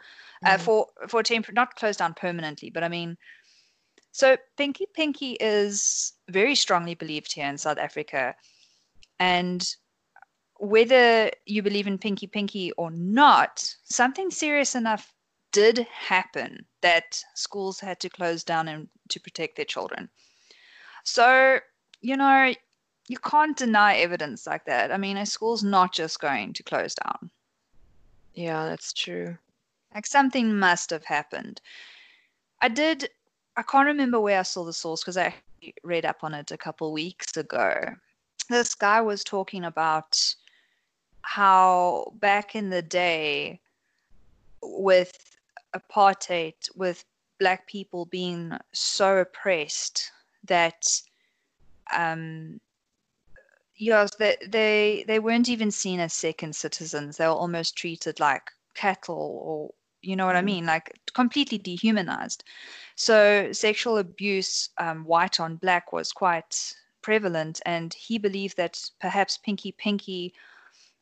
Uh, 0.46 0.58
Mm. 0.58 0.62
for 0.62 0.88
for 1.08 1.24
temp 1.24 1.52
not 1.54 1.76
closed 1.76 2.00
down 2.00 2.14
permanently 2.14 2.70
but 2.70 2.84
I 2.84 2.90
mean 2.90 3.18
so 4.12 4.38
Pinky 4.58 4.86
Pinky 4.94 5.34
is 5.42 6.14
very 6.30 6.56
strongly 6.56 6.96
believed 6.96 7.34
here 7.34 7.48
in 7.48 7.58
South 7.58 7.78
Africa. 7.78 8.34
And 9.20 9.76
whether 10.58 11.32
you 11.46 11.62
believe 11.62 11.86
in 11.86 11.98
Pinky 11.98 12.28
Pinky 12.28 12.72
or 12.74 12.92
not 12.92 13.76
something 13.84 14.32
serious 14.32 14.74
enough 14.74 15.14
did 15.52 15.80
happen 15.80 16.66
that 16.82 17.22
schools 17.36 17.80
had 17.80 18.00
to 18.00 18.10
close 18.10 18.44
down 18.44 18.70
and 18.70 18.88
to 19.10 19.20
protect 19.20 19.58
their 19.58 19.66
children. 19.66 20.10
So 21.04 21.60
you 22.06 22.16
know 22.16 22.54
you 23.08 23.18
can't 23.20 23.58
deny 23.58 23.98
evidence 23.98 24.48
like 24.48 24.66
that. 24.66 24.92
I 24.92 24.98
mean 24.98 25.18
a 25.18 25.26
school's 25.26 25.64
not 25.64 25.94
just 25.94 26.20
going 26.20 26.54
to 26.54 26.64
close 26.64 26.96
down. 26.96 27.32
Yeah, 28.34 28.66
that's 28.66 28.94
true. 28.94 29.38
like 29.94 30.06
something 30.06 30.58
must 30.58 30.90
have 30.92 31.06
happened. 31.06 31.62
I 32.62 32.70
did 32.70 33.10
i 33.58 33.64
can't 33.64 33.88
remember 33.88 34.20
where 34.20 34.40
i 34.40 34.44
saw 34.44 34.66
the 34.66 34.74
source 34.74 35.02
because 35.02 35.16
i 35.18 35.34
read 35.84 36.06
up 36.06 36.24
on 36.24 36.34
it 36.34 36.52
a 36.52 36.58
couple 36.58 36.92
weeks 36.92 37.38
ago. 37.38 37.74
This 38.50 38.76
guy 38.76 39.02
was 39.02 39.24
talking 39.24 39.66
about 39.66 40.36
how 41.22 42.14
back 42.20 42.56
in 42.56 42.70
the 42.70 42.82
day 42.82 43.60
with 44.62 45.38
apartheid 45.76 46.54
with 46.76 47.04
black 47.40 47.68
people 47.68 48.06
being 48.06 48.52
so 48.74 49.18
oppressed 49.18 50.12
that 50.44 51.02
um 51.94 52.60
yes 53.78 54.16
they 54.16 54.38
they 54.48 55.04
they 55.08 55.20
weren't 55.20 55.50
even 55.50 55.72
seen 55.72 56.00
as 56.00 56.14
second 56.14 56.56
citizens. 56.56 57.18
They 57.18 57.28
were 57.28 57.34
almost 57.34 57.76
treated 57.78 58.20
like 58.20 58.52
cattle 58.74 59.40
or 59.44 59.74
you 60.02 60.16
know 60.16 60.26
what 60.26 60.36
i 60.36 60.42
Mm. 60.42 60.46
mean? 60.46 60.66
Like 60.66 61.00
completely 61.14 61.58
dehumanized. 61.58 62.44
So 62.96 63.52
sexual 63.52 63.98
abuse 63.98 64.70
um, 64.78 65.06
white 65.06 65.40
on 65.40 65.56
black 65.58 65.92
was 65.92 66.12
quite 66.12 66.74
prevalent 67.02 67.62
and 67.66 67.94
he 67.94 68.18
believed 68.18 68.58
that 68.58 68.80
perhaps 69.00 69.38
pinky 69.38 69.72
pinky 69.72 70.34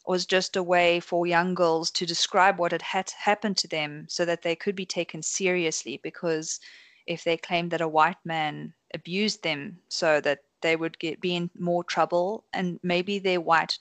was 0.06 0.26
just 0.26 0.56
a 0.56 0.64
way 0.64 1.00
for 1.00 1.26
young 1.26 1.54
girls 1.54 1.90
to 1.92 2.06
describe 2.06 2.60
what 2.60 2.72
had, 2.72 2.82
had 2.82 3.10
happened 3.12 3.58
to 3.58 3.68
them 3.68 4.06
so 4.10 4.26
that 4.26 4.42
they 4.42 4.56
could 4.56 4.76
be 4.76 4.86
taken 4.86 5.22
seriously 5.22 6.00
because 6.04 6.60
if 7.08 7.24
they 7.24 7.38
claimed 7.38 7.72
that 7.72 7.82
a 7.82 7.88
white 7.88 8.18
man 8.26 8.74
abused 8.94 9.44
them 9.44 9.78
so 9.90 10.20
that 10.22 10.40
they 10.64 10.76
would 10.76 10.98
get 10.98 11.22
be 11.22 11.36
in 11.36 11.50
more 11.60 11.84
trouble 11.84 12.44
and 12.54 12.80
maybe 12.82 13.20
their 13.20 13.40
white 13.40 13.78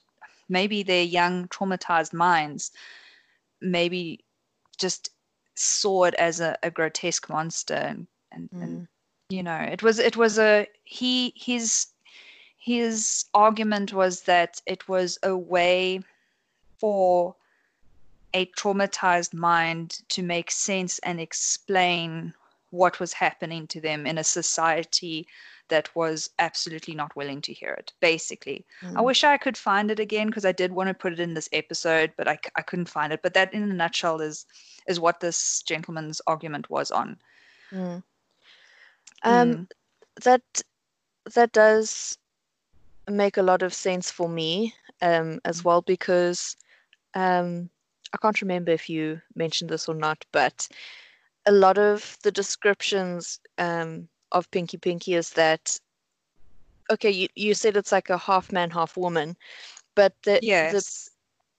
maybe 0.49 0.83
their 0.83 1.03
young 1.05 1.49
traumatized 1.49 2.13
minds 2.13 2.73
maybe 3.63 4.21
just 4.79 5.11
saw 5.55 6.05
it 6.05 6.15
as 6.15 6.41
a, 6.41 6.59
a 6.63 6.71
grotesque 6.71 7.29
monster 7.31 7.75
and, 7.75 8.07
and, 8.33 8.49
and 8.53 8.81
Mm. 8.83 8.89
you 9.31 9.43
know 9.43 9.59
it 9.59 9.83
was 9.83 9.99
it 9.99 10.17
was 10.17 10.39
a 10.39 10.67
he 10.85 11.33
his 11.37 11.87
his 12.59 13.25
argument 13.35 13.93
was 13.93 14.23
that 14.23 14.61
it 14.67 14.89
was 14.89 15.19
a 15.23 15.37
way 15.37 16.01
for 16.79 17.35
a 18.35 18.47
traumatized 18.47 19.35
mind 19.35 20.01
to 20.09 20.23
make 20.23 20.51
sense 20.51 20.99
and 21.01 21.21
explain 21.21 22.35
what 22.71 22.99
was 23.01 23.13
happening 23.13 23.67
to 23.67 23.81
them 23.81 24.07
in 24.07 24.19
a 24.19 24.25
society 24.25 25.27
that 25.73 25.97
was 25.97 26.31
absolutely 26.39 26.95
not 26.95 27.17
willing 27.17 27.43
to 27.43 27.55
hear 27.55 27.73
it 27.83 27.95
basically 28.01 28.67
i 28.97 29.03
Mm. 29.03 29.11
wish 29.11 29.25
i 29.25 29.39
could 29.39 29.59
find 29.59 29.91
it 29.91 30.01
again 30.01 30.29
because 30.29 30.47
i 30.47 30.53
did 30.53 30.73
want 30.73 30.89
to 30.89 30.95
put 30.95 31.13
it 31.13 31.21
in 31.21 31.35
this 31.35 31.51
episode 31.53 32.13
but 32.19 32.29
I, 32.29 32.39
I 32.57 32.63
couldn't 32.63 32.91
find 32.91 33.13
it 33.13 33.23
but 33.23 33.35
that 33.35 33.55
in 33.55 33.65
a 33.65 33.75
nutshell 33.75 34.21
is 34.21 34.47
is 34.89 35.01
what 35.01 35.21
this 35.21 35.63
gentleman's 35.63 36.23
argument 36.27 36.71
was 36.71 36.91
on 36.93 37.19
Mm. 37.73 38.03
Um, 39.25 39.59
Mm. 39.59 39.69
that 40.25 40.63
that 41.35 41.53
does 41.53 42.19
make 43.09 43.37
a 43.39 43.43
lot 43.43 43.63
of 43.63 43.75
sense 43.75 44.11
for 44.11 44.29
me 44.29 44.75
um, 45.03 45.41
as 45.45 45.65
well 45.65 45.83
because 45.83 46.57
um, 47.15 47.71
I 48.13 48.19
can't 48.19 48.41
remember 48.43 48.73
if 48.73 48.89
you 48.89 49.23
mentioned 49.35 49.71
this 49.71 49.89
or 49.89 49.95
not, 49.95 50.25
but 50.33 50.69
a 51.47 51.53
lot 51.53 51.79
of 51.79 52.19
the 52.23 52.33
descriptions 52.33 53.41
um, 53.59 54.09
of 54.33 54.51
Pinky 54.51 54.79
Pinky 54.79 55.15
is 55.15 55.31
that 55.33 55.79
okay, 56.91 57.11
you, 57.11 57.29
you 57.35 57.55
said 57.55 57.77
it's 57.77 57.93
like 57.93 58.11
a 58.11 58.19
half 58.19 58.53
man, 58.53 58.71
half 58.71 58.97
woman, 58.97 59.37
but 59.95 60.15
the, 60.25 60.43
the 60.61 60.83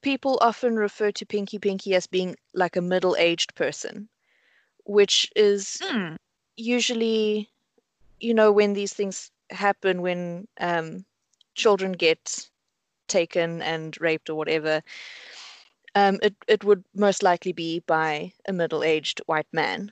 people 0.02 0.38
often 0.42 0.76
refer 0.76 1.12
to 1.12 1.26
Pinky 1.26 1.60
Pinky 1.60 1.96
as 1.96 2.08
being 2.08 2.36
like 2.54 2.76
a 2.76 2.82
middle 2.82 3.16
aged 3.18 3.56
person, 3.56 4.10
which 4.86 5.32
is 5.36 5.82
Mm. 5.82 6.18
usually, 6.56 7.50
you 8.20 8.34
know, 8.34 8.52
when 8.52 8.74
these 8.74 8.94
things 8.94 9.32
happen, 9.52 10.02
when 10.02 10.48
um, 10.60 11.06
children 11.56 11.94
get 11.94 12.50
taken 13.08 13.62
and 13.62 14.00
raped 14.02 14.30
or 14.30 14.36
whatever, 14.36 14.82
um, 15.96 16.20
it 16.22 16.36
it 16.48 16.64
would 16.64 16.84
most 16.94 17.24
likely 17.24 17.52
be 17.54 17.80
by 17.80 18.34
a 18.48 18.54
middle-aged 18.54 19.22
white 19.26 19.48
man. 19.52 19.92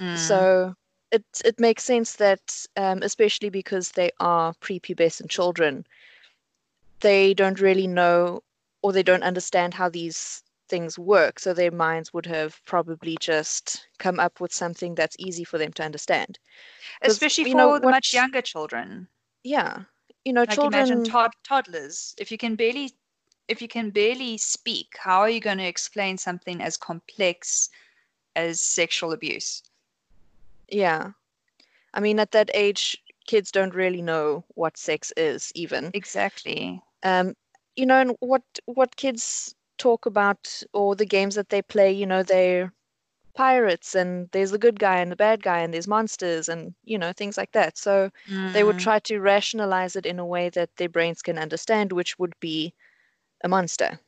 Mm. 0.00 0.16
So 0.16 0.74
it 1.12 1.24
it 1.44 1.60
makes 1.60 1.84
sense 1.84 2.16
that, 2.16 2.66
um, 2.76 3.02
especially 3.02 3.50
because 3.50 3.92
they 3.92 4.10
are 4.20 4.54
prepubescent 4.54 5.30
children, 5.30 5.86
they 7.00 7.34
don't 7.34 7.60
really 7.60 7.86
know 7.86 8.42
or 8.82 8.92
they 8.92 9.02
don't 9.02 9.22
understand 9.22 9.74
how 9.74 9.88
these 9.88 10.42
things 10.68 10.98
work. 10.98 11.38
So 11.38 11.54
their 11.54 11.70
minds 11.70 12.12
would 12.12 12.26
have 12.26 12.60
probably 12.64 13.16
just 13.18 13.86
come 13.98 14.18
up 14.20 14.40
with 14.40 14.52
something 14.52 14.94
that's 14.94 15.16
easy 15.18 15.44
for 15.44 15.58
them 15.58 15.72
to 15.74 15.84
understand. 15.84 16.38
especially 17.02 17.44
for 17.44 17.56
know, 17.56 17.78
the 17.78 17.88
much 17.88 18.12
younger 18.12 18.42
children. 18.42 19.08
Yeah, 19.44 19.84
you 20.24 20.32
know, 20.32 20.44
Like 20.46 20.56
children. 20.56 20.86
imagine 20.86 21.02
tod- 21.02 21.32
toddlers. 21.44 22.14
If 22.18 22.30
you 22.30 22.38
can 22.38 22.56
barely, 22.56 22.92
if 23.48 23.62
you 23.62 23.68
can 23.68 23.90
barely 23.90 24.38
speak, 24.38 24.96
how 24.98 25.20
are 25.20 25.30
you 25.30 25.40
going 25.40 25.58
to 25.58 25.64
explain 25.66 26.18
something 26.18 26.60
as 26.62 26.76
complex 26.76 27.68
as 28.34 28.60
sexual 28.60 29.12
abuse? 29.12 29.62
Yeah. 30.68 31.12
I 31.94 32.00
mean, 32.00 32.18
at 32.18 32.32
that 32.32 32.50
age, 32.54 32.96
kids 33.26 33.50
don't 33.50 33.74
really 33.74 34.02
know 34.02 34.44
what 34.54 34.76
sex 34.76 35.12
is, 35.16 35.52
even. 35.54 35.94
Exactly. 35.94 36.82
Um, 37.02 37.34
you 37.76 37.86
know, 37.86 38.00
and 38.00 38.16
what 38.20 38.42
what 38.66 38.96
kids 38.96 39.54
talk 39.78 40.06
about 40.06 40.62
or 40.72 40.94
the 40.96 41.06
games 41.06 41.34
that 41.36 41.48
they 41.50 41.62
play, 41.62 41.92
you 41.92 42.06
know, 42.06 42.22
they're 42.22 42.72
pirates 43.34 43.94
and 43.94 44.28
there's 44.32 44.50
the 44.50 44.58
good 44.58 44.78
guy 44.78 44.98
and 44.98 45.10
the 45.12 45.16
bad 45.16 45.42
guy 45.42 45.60
and 45.60 45.72
there's 45.74 45.88
monsters 45.88 46.48
and, 46.48 46.74
you 46.84 46.98
know, 46.98 47.12
things 47.12 47.36
like 47.36 47.52
that. 47.52 47.76
So 47.78 48.10
they 48.52 48.64
would 48.64 48.76
Mm, 48.76 48.78
try 48.78 48.98
to 49.00 49.20
rationalize 49.20 49.96
it 49.96 50.06
in 50.06 50.18
a 50.18 50.26
way 50.26 50.48
that 50.50 50.70
their 50.76 50.88
brains 50.88 51.22
can 51.22 51.38
understand, 51.38 51.92
which 51.92 52.18
would 52.18 52.34
be 52.40 52.74
a 53.44 53.48
monster. 53.48 54.00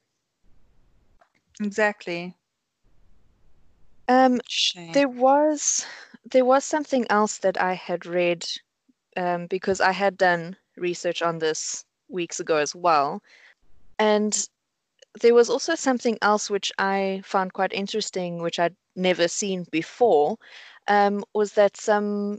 exactly. 1.60 2.36
Um, 4.08 4.40
Shame. 4.48 4.92
There 4.92 5.08
was 5.08 5.84
there 6.30 6.44
was 6.44 6.64
something 6.64 7.06
else 7.10 7.38
that 7.38 7.60
I 7.60 7.74
had 7.74 8.06
read 8.06 8.46
um, 9.16 9.46
because 9.46 9.80
I 9.80 9.92
had 9.92 10.16
done 10.16 10.56
research 10.76 11.22
on 11.22 11.38
this 11.38 11.84
weeks 12.08 12.40
ago 12.40 12.56
as 12.56 12.74
well, 12.74 13.22
and 13.98 14.48
there 15.20 15.34
was 15.34 15.50
also 15.50 15.74
something 15.74 16.18
else 16.22 16.50
which 16.50 16.70
I 16.78 17.22
found 17.24 17.52
quite 17.52 17.72
interesting, 17.72 18.42
which 18.42 18.58
I'd 18.58 18.76
never 18.96 19.28
seen 19.28 19.66
before, 19.70 20.36
um, 20.88 21.24
was 21.34 21.52
that 21.54 21.76
some 21.76 22.38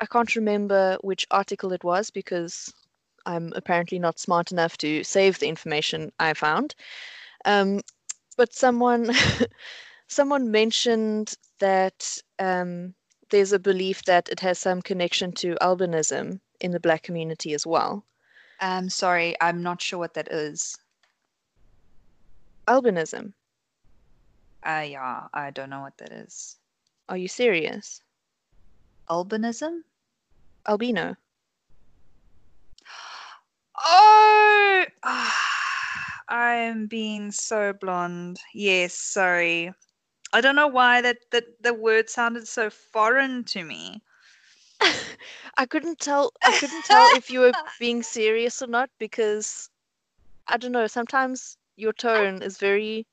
I 0.00 0.06
can't 0.06 0.34
remember 0.36 0.98
which 1.02 1.26
article 1.30 1.72
it 1.72 1.84
was 1.84 2.10
because 2.10 2.72
I'm 3.26 3.52
apparently 3.54 3.98
not 3.98 4.18
smart 4.18 4.52
enough 4.52 4.76
to 4.78 5.04
save 5.04 5.38
the 5.38 5.48
information 5.48 6.12
I 6.18 6.34
found, 6.34 6.74
um, 7.44 7.80
but 8.36 8.52
someone 8.52 9.10
someone 10.08 10.50
mentioned 10.50 11.34
that 11.60 12.18
um, 12.38 12.94
there's 13.30 13.52
a 13.52 13.58
belief 13.58 14.04
that 14.04 14.28
it 14.28 14.40
has 14.40 14.58
some 14.58 14.82
connection 14.82 15.32
to 15.32 15.56
albinism 15.60 16.40
in 16.60 16.70
the 16.70 16.80
black 16.80 17.02
community 17.02 17.54
as 17.54 17.66
well. 17.66 18.04
Um, 18.60 18.88
sorry, 18.88 19.34
I'm 19.40 19.62
not 19.62 19.82
sure 19.82 19.98
what 19.98 20.14
that 20.14 20.32
is. 20.32 20.76
Albinism? 22.68 23.34
Uh, 24.66 24.84
yeah, 24.88 25.24
I 25.34 25.50
don't 25.50 25.70
know 25.70 25.82
what 25.82 25.98
that 25.98 26.12
is. 26.12 26.56
Are 27.08 27.16
you 27.16 27.28
serious? 27.28 28.00
Albinism? 29.10 29.80
Albino? 30.68 31.16
Oh, 33.76 34.84
I'm 36.28 36.86
being 36.86 37.32
so 37.32 37.72
blonde. 37.72 38.38
Yes, 38.54 38.94
sorry. 38.94 39.72
I 40.34 40.42
don't 40.42 40.56
know 40.56 40.68
why 40.68 41.00
that, 41.02 41.18
that 41.32 41.62
the 41.62 41.74
word 41.74 42.10
sounded 42.10 42.48
so 42.48 42.70
foreign 42.70 43.44
to 43.44 43.64
me. 43.64 44.02
I 45.56 45.66
couldn't 45.66 46.00
tell. 46.00 46.32
I 46.44 46.52
couldn't 46.52 46.84
tell 46.84 47.08
if 47.08 47.30
you 47.30 47.40
were 47.40 47.54
being 47.78 48.02
serious 48.02 48.62
or 48.62 48.66
not 48.68 48.90
because 48.98 49.70
I 50.48 50.56
don't 50.58 50.72
know. 50.72 50.86
Sometimes 50.88 51.56
your 51.76 51.92
tone 51.92 52.42
is 52.42 52.58
very 52.58 53.06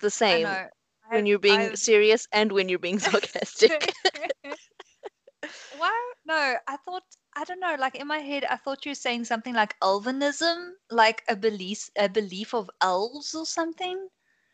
the 0.00 0.10
same 0.10 0.42
know. 0.44 0.68
when 1.10 1.26
you're 1.26 1.38
being 1.38 1.60
I've- 1.60 1.76
serious 1.76 2.26
and 2.32 2.52
when 2.52 2.68
you're 2.68 2.78
being 2.78 2.98
sarcastic. 3.00 3.92
Why? 5.70 6.12
No, 6.26 6.56
I 6.66 6.76
thought 6.76 7.04
I 7.36 7.44
don't 7.44 7.60
know. 7.60 7.76
Like 7.78 7.96
in 7.96 8.06
my 8.06 8.18
head, 8.18 8.44
I 8.44 8.56
thought 8.56 8.84
you 8.86 8.90
were 8.90 8.94
saying 8.96 9.24
something 9.24 9.54
like 9.54 9.78
Elvinism, 9.80 10.72
like 10.90 11.24
a 11.28 11.36
belief, 11.36 11.90
a 11.96 12.08
belief 12.08 12.54
of 12.54 12.70
elves 12.80 13.34
or 13.34 13.46
something. 13.46 14.08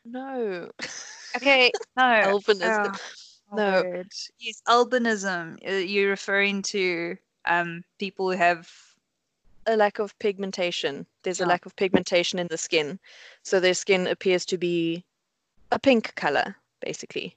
No. 0.05 0.71
Okay, 1.37 1.71
no. 1.97 2.03
Elvinism. 2.03 2.99
Oh, 3.53 3.57
No. 3.57 3.83
word. 3.83 4.13
Yes, 4.39 4.63
albinism. 4.69 5.59
Uh, 5.67 5.73
You're 5.73 6.11
referring 6.11 6.63
to 6.63 7.17
um 7.47 7.85
people 7.99 8.31
who 8.31 8.37
have. 8.39 8.71
a 9.67 9.77
lack 9.77 9.99
of 9.99 10.13
pigmentation. 10.19 11.07
There's 11.23 11.41
a 11.41 11.47
lack 11.47 11.65
of 11.67 11.75
pigmentation 11.77 12.39
in 12.39 12.49
the 12.49 12.59
skin. 12.59 12.99
So 13.45 13.61
their 13.61 13.75
skin 13.75 14.07
appears 14.07 14.45
to 14.47 14.59
be 14.59 15.05
a 15.73 15.79
pink 15.79 16.15
color, 16.17 16.57
basically. 16.81 17.37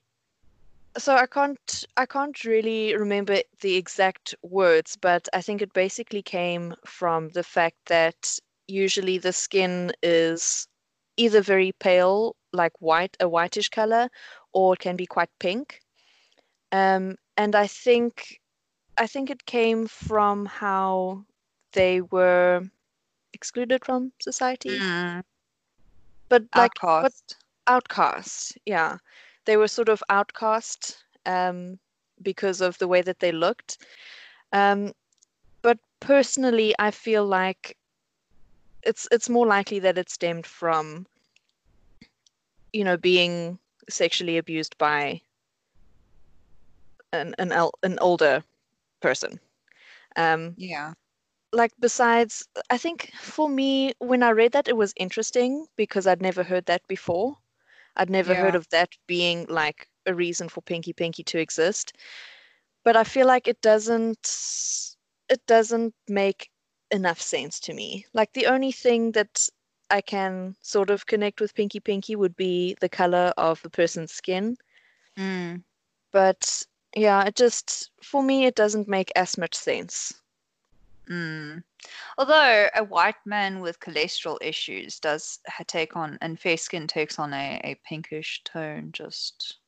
So 0.97 1.15
I 1.15 1.25
can't 1.27 1.85
I 1.95 2.05
can't 2.05 2.43
really 2.43 2.95
remember 2.95 3.37
the 3.61 3.75
exact 3.75 4.35
words, 4.41 4.97
but 4.99 5.27
I 5.33 5.41
think 5.41 5.61
it 5.61 5.71
basically 5.73 6.21
came 6.21 6.75
from 6.85 7.29
the 7.29 7.43
fact 7.43 7.77
that 7.87 8.39
usually 8.67 9.19
the 9.19 9.31
skin 9.33 9.91
is 10.03 10.67
either 11.17 11.41
very 11.41 11.71
pale, 11.79 12.35
like 12.57 12.73
white, 12.81 13.17
a 13.21 13.29
whitish 13.29 13.69
color, 13.69 14.09
or 14.53 14.73
it 14.73 14.79
can 14.79 14.97
be 14.97 15.07
quite 15.07 15.29
pink. 15.39 15.81
Um, 16.71 17.15
and 17.37 17.55
I 17.55 17.67
think 17.67 18.39
I 18.97 19.07
think 19.07 19.29
it 19.29 19.45
came 19.45 19.87
from 19.87 20.45
how 20.45 21.25
they 21.73 22.01
were 22.01 22.63
excluded 23.33 23.85
from 23.85 24.13
society. 24.19 24.79
Mm, 24.79 25.23
But 26.29 26.43
like 26.55 26.83
what 26.83 27.13
outcast. 27.67 28.57
yeah. 28.65 28.97
They 29.45 29.57
were 29.57 29.67
sort 29.67 29.89
of 29.89 30.03
outcast 30.09 31.03
um, 31.25 31.79
because 32.21 32.61
of 32.61 32.77
the 32.79 32.87
way 32.87 33.01
that 33.01 33.19
they 33.19 33.31
looked. 33.31 33.77
Um, 34.51 34.93
but 35.61 35.79
personally, 35.99 36.73
I 36.79 36.91
feel 36.91 37.25
like 37.25 37.77
it's 38.83 39.07
it's 39.11 39.29
more 39.29 39.47
likely 39.47 39.79
that 39.79 39.97
it 39.97 40.09
stemmed 40.09 40.45
from, 40.45 41.07
you 42.73 42.83
know, 42.83 42.97
being 42.97 43.59
sexually 43.89 44.37
abused 44.37 44.77
by 44.77 45.21
an 47.13 47.33
an, 47.37 47.51
el- 47.51 47.73
an 47.83 47.97
older 47.99 48.43
person. 49.01 49.39
Um, 50.15 50.57
Yeah. 50.57 50.93
like 51.53 51.71
besides 51.79 52.47
i 52.69 52.77
think 52.77 53.11
for 53.19 53.47
me 53.49 53.93
when 53.99 54.23
i 54.23 54.29
read 54.31 54.51
that 54.53 54.67
it 54.67 54.75
was 54.77 54.93
interesting 54.97 55.65
because 55.77 56.05
i'd 56.07 56.21
never 56.21 56.43
heard 56.43 56.65
that 56.65 56.85
before 56.87 57.37
i'd 57.97 58.09
never 58.09 58.35
heard 58.35 58.55
of 58.55 58.67
that 58.69 58.89
being 59.07 59.45
like 59.49 59.87
a 60.05 60.13
reason 60.13 60.49
for 60.49 60.61
pinky 60.61 60.93
pinky 60.93 61.23
to 61.23 61.39
exist 61.39 61.93
but 62.83 62.95
i 62.97 63.03
feel 63.03 63.27
like 63.27 63.47
it 63.47 63.61
doesn't 63.61 64.27
it 65.29 65.41
doesn't 65.47 65.93
make 66.07 66.49
enough 66.91 67.21
sense 67.21 67.59
to 67.59 67.73
me 67.73 68.05
like 68.13 68.31
the 68.33 68.47
only 68.47 68.71
thing 68.71 69.11
that 69.11 69.47
i 69.89 70.01
can 70.01 70.55
sort 70.61 70.89
of 70.89 71.05
connect 71.05 71.41
with 71.41 71.55
pinky 71.55 71.79
pinky 71.79 72.15
would 72.15 72.35
be 72.35 72.75
the 72.81 72.89
color 72.89 73.33
of 73.37 73.61
the 73.61 73.69
person's 73.69 74.11
skin 74.11 74.57
Mm. 75.17 75.63
but 76.11 76.63
yeah 76.95 77.23
it 77.25 77.35
just 77.35 77.89
for 78.03 78.21
me 78.21 78.45
it 78.45 78.55
doesn't 78.55 78.87
make 78.87 79.11
as 79.15 79.37
much 79.37 79.55
sense 79.55 80.13
Mm. 81.09 81.63
Although 82.17 82.67
a 82.75 82.83
white 82.83 83.25
man 83.25 83.61
with 83.61 83.79
cholesterol 83.79 84.37
issues 84.41 84.99
does 84.99 85.39
take 85.65 85.95
on, 85.95 86.17
and 86.19 86.37
fair 86.37 86.57
skin 86.57 86.85
takes 86.85 87.17
on 87.17 87.33
a, 87.33 87.61
a 87.63 87.75
pinkish 87.87 88.43
tone, 88.43 88.89
just 88.91 89.59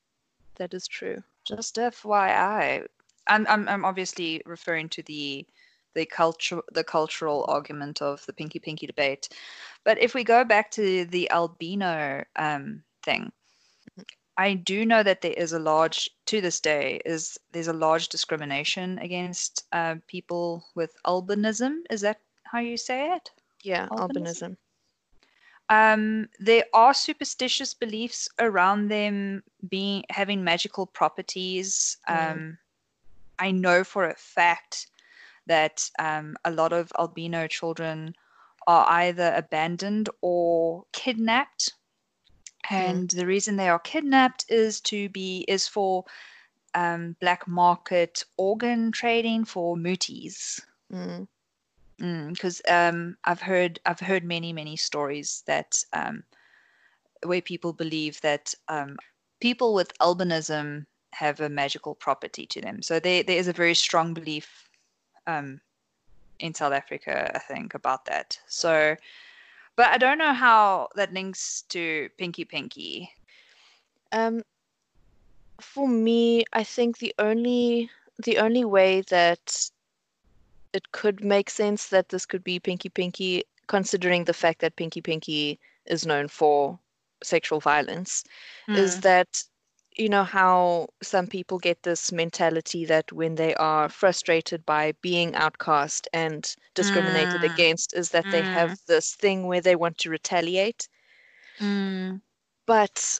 that 0.55 0.73
is 0.73 0.85
true 0.85 1.23
just 1.49 1.77
FYI. 1.77 2.85
I'm, 3.27 3.45
I'm 3.49 3.67
I'm 3.67 3.85
obviously 3.85 4.41
referring 4.45 4.89
to 4.89 5.03
the 5.03 5.45
the 5.93 6.05
culture 6.05 6.61
the 6.71 6.83
cultural 6.83 7.45
argument 7.47 8.01
of 8.01 8.25
the 8.25 8.33
pinky 8.33 8.59
pinky 8.59 8.87
debate. 8.87 9.29
But 9.83 9.97
if 9.99 10.13
we 10.13 10.23
go 10.23 10.43
back 10.43 10.71
to 10.71 11.05
the 11.05 11.29
albino 11.31 12.23
um, 12.35 12.83
thing, 13.03 13.31
I 14.37 14.53
do 14.53 14.85
know 14.85 15.03
that 15.03 15.21
there 15.21 15.33
is 15.33 15.53
a 15.53 15.59
large 15.59 16.09
to 16.27 16.41
this 16.41 16.59
day 16.59 17.01
is 17.05 17.37
there's 17.51 17.67
a 17.67 17.73
large 17.73 18.09
discrimination 18.09 18.99
against 18.99 19.65
uh, 19.71 19.95
people 20.07 20.65
with 20.75 20.95
albinism. 21.05 21.79
Is 21.89 22.01
that 22.01 22.21
how 22.43 22.59
you 22.59 22.77
say 22.77 23.13
it? 23.15 23.31
yeah 23.63 23.87
Albinism? 23.89 23.99
albinism 24.09 24.57
Um, 25.69 26.29
there 26.39 26.63
are 26.73 26.93
superstitious 26.93 27.73
beliefs 27.75 28.27
around 28.39 28.87
them 28.87 29.43
being 29.69 30.03
having 30.09 30.43
magical 30.43 30.87
properties. 30.87 31.97
Mm. 32.09 32.31
Um, 32.31 32.57
I 33.37 33.51
know 33.51 33.83
for 33.83 34.09
a 34.09 34.15
fact 34.15 34.87
that 35.49 35.89
um, 35.99 36.37
a 36.45 36.51
lot 36.51 36.71
of 36.71 36.91
albino 36.97 37.47
children 37.47 38.15
are 38.65 38.85
either 38.89 39.33
abandoned 39.35 40.09
or 40.21 40.85
kidnapped 40.93 41.73
and 42.69 43.09
the 43.09 43.25
reason 43.25 43.55
they 43.55 43.69
are 43.69 43.79
kidnapped 43.79 44.45
is 44.49 44.79
to 44.81 45.09
be 45.09 45.45
is 45.47 45.67
for 45.67 46.05
um, 46.75 47.15
black 47.19 47.47
market 47.47 48.23
organ 48.37 48.91
trading 48.91 49.43
for 49.43 49.75
muties. 49.75 50.61
Mm. 51.99 52.29
Because 52.29 52.61
um, 52.69 53.17
I've 53.23 53.41
heard 53.41 53.79
I've 53.85 53.99
heard 53.99 54.23
many 54.23 54.53
many 54.53 54.75
stories 54.75 55.43
that 55.47 55.83
um, 55.93 56.23
where 57.23 57.41
people 57.41 57.73
believe 57.73 58.21
that 58.21 58.53
um, 58.67 58.97
people 59.41 59.73
with 59.73 59.97
albinism 59.97 60.85
have 61.11 61.39
a 61.39 61.49
magical 61.49 61.95
property 61.95 62.45
to 62.45 62.61
them. 62.61 62.81
So 62.81 62.99
there 62.99 63.23
there 63.23 63.37
is 63.37 63.47
a 63.47 63.53
very 63.53 63.75
strong 63.75 64.13
belief 64.13 64.68
um, 65.29 65.61
in 66.39 66.53
South 66.53 66.73
Africa, 66.73 67.31
I 67.35 67.39
think, 67.39 67.73
about 67.73 68.05
that. 68.05 68.39
So, 68.47 68.95
but 69.75 69.87
I 69.87 69.97
don't 69.97 70.17
know 70.17 70.33
how 70.33 70.89
that 70.95 71.13
links 71.13 71.63
to 71.69 72.09
Pinky 72.17 72.45
Pinky. 72.45 73.11
Um, 74.11 74.41
for 75.59 75.87
me, 75.87 76.45
I 76.53 76.63
think 76.63 76.97
the 76.97 77.13
only 77.19 77.89
the 78.23 78.37
only 78.37 78.65
way 78.65 79.01
that 79.09 79.69
it 80.73 80.91
could 80.91 81.23
make 81.23 81.49
sense 81.49 81.87
that 81.87 82.09
this 82.09 82.25
could 82.25 82.43
be 82.43 82.59
Pinky 82.59 82.89
Pinky, 82.89 83.43
considering 83.67 84.25
the 84.25 84.33
fact 84.33 84.59
that 84.61 84.75
Pinky 84.75 85.01
Pinky 85.01 85.59
is 85.85 86.05
known 86.05 86.27
for 86.27 86.77
sexual 87.23 87.59
violence, 87.59 88.23
mm. 88.67 88.77
is 88.77 88.95
hmm. 88.95 89.01
that 89.01 89.43
you 89.99 90.07
know 90.07 90.23
how 90.23 90.87
some 91.03 91.27
people 91.27 91.59
get 91.59 91.83
this 91.83 92.11
mentality 92.11 92.85
that 92.85 93.11
when 93.11 93.35
they 93.35 93.53
are 93.55 93.89
frustrated 93.89 94.65
by 94.65 94.93
being 95.01 95.35
outcast 95.35 96.07
and 96.13 96.55
discriminated 96.73 97.41
mm. 97.41 97.53
against 97.53 97.93
is 97.93 98.09
that 98.11 98.25
mm. 98.25 98.31
they 98.31 98.41
have 98.41 98.79
this 98.87 99.15
thing 99.15 99.45
where 99.45 99.61
they 99.61 99.75
want 99.75 99.97
to 99.97 100.09
retaliate 100.09 100.87
mm. 101.59 102.19
but 102.65 103.19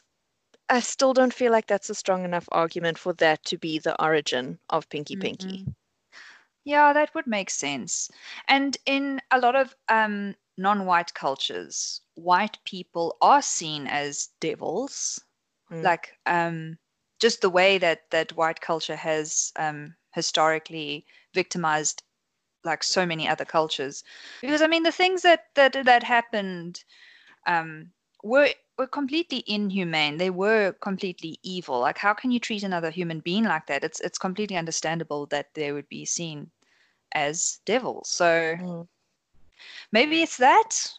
i 0.70 0.80
still 0.80 1.12
don't 1.12 1.34
feel 1.34 1.52
like 1.52 1.66
that's 1.66 1.90
a 1.90 1.94
strong 1.94 2.24
enough 2.24 2.48
argument 2.50 2.96
for 2.96 3.12
that 3.14 3.44
to 3.44 3.58
be 3.58 3.78
the 3.78 4.02
origin 4.02 4.58
of 4.70 4.88
pinky 4.88 5.16
pinky 5.16 5.66
yeah 6.64 6.94
that 6.94 7.14
would 7.14 7.26
make 7.26 7.50
sense 7.50 8.10
and 8.48 8.78
in 8.86 9.20
a 9.30 9.38
lot 9.38 9.54
of 9.54 9.74
um, 9.90 10.34
non-white 10.56 11.12
cultures 11.12 12.00
white 12.14 12.56
people 12.64 13.16
are 13.20 13.42
seen 13.42 13.86
as 13.86 14.30
devils 14.40 15.20
Mm. 15.70 15.82
Like 15.82 16.18
um, 16.26 16.78
just 17.20 17.40
the 17.40 17.50
way 17.50 17.78
that 17.78 18.10
that 18.10 18.36
white 18.36 18.60
culture 18.60 18.96
has 18.96 19.52
um, 19.56 19.94
historically 20.12 21.04
victimized 21.34 22.02
like 22.64 22.82
so 22.82 23.06
many 23.06 23.28
other 23.28 23.44
cultures. 23.44 24.04
Because 24.40 24.62
I 24.62 24.66
mean, 24.66 24.82
the 24.82 24.92
things 24.92 25.22
that 25.22 25.46
that 25.54 25.72
that 25.84 26.02
happened 26.02 26.84
um, 27.46 27.90
were 28.22 28.48
were 28.78 28.86
completely 28.86 29.44
inhumane. 29.46 30.16
They 30.16 30.30
were 30.30 30.72
completely 30.80 31.38
evil. 31.42 31.80
Like, 31.80 31.98
how 31.98 32.14
can 32.14 32.30
you 32.30 32.40
treat 32.40 32.62
another 32.62 32.90
human 32.90 33.20
being 33.20 33.44
like 33.44 33.66
that? 33.66 33.84
It's 33.84 34.00
it's 34.00 34.18
completely 34.18 34.56
understandable 34.56 35.26
that 35.26 35.54
they 35.54 35.72
would 35.72 35.88
be 35.88 36.04
seen 36.04 36.50
as 37.14 37.60
devils. 37.66 38.10
So 38.10 38.24
mm. 38.26 38.88
maybe 39.92 40.22
it's 40.22 40.36
that. 40.38 40.92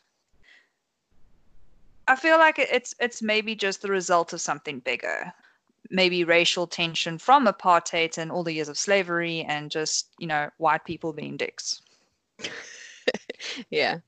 I 2.07 2.15
feel 2.15 2.37
like 2.37 2.59
it's 2.59 2.93
it's 2.99 3.21
maybe 3.21 3.55
just 3.55 3.81
the 3.81 3.91
result 3.91 4.33
of 4.33 4.41
something 4.41 4.79
bigger. 4.79 5.31
Maybe 5.89 6.23
racial 6.23 6.67
tension 6.67 7.17
from 7.17 7.47
apartheid 7.47 8.17
and 8.17 8.31
all 8.31 8.43
the 8.43 8.53
years 8.53 8.69
of 8.69 8.77
slavery 8.77 9.41
and 9.43 9.69
just, 9.69 10.09
you 10.19 10.27
know, 10.27 10.49
white 10.57 10.85
people 10.85 11.11
being 11.13 11.37
dicks. 11.37 11.81
yeah. 13.69 13.99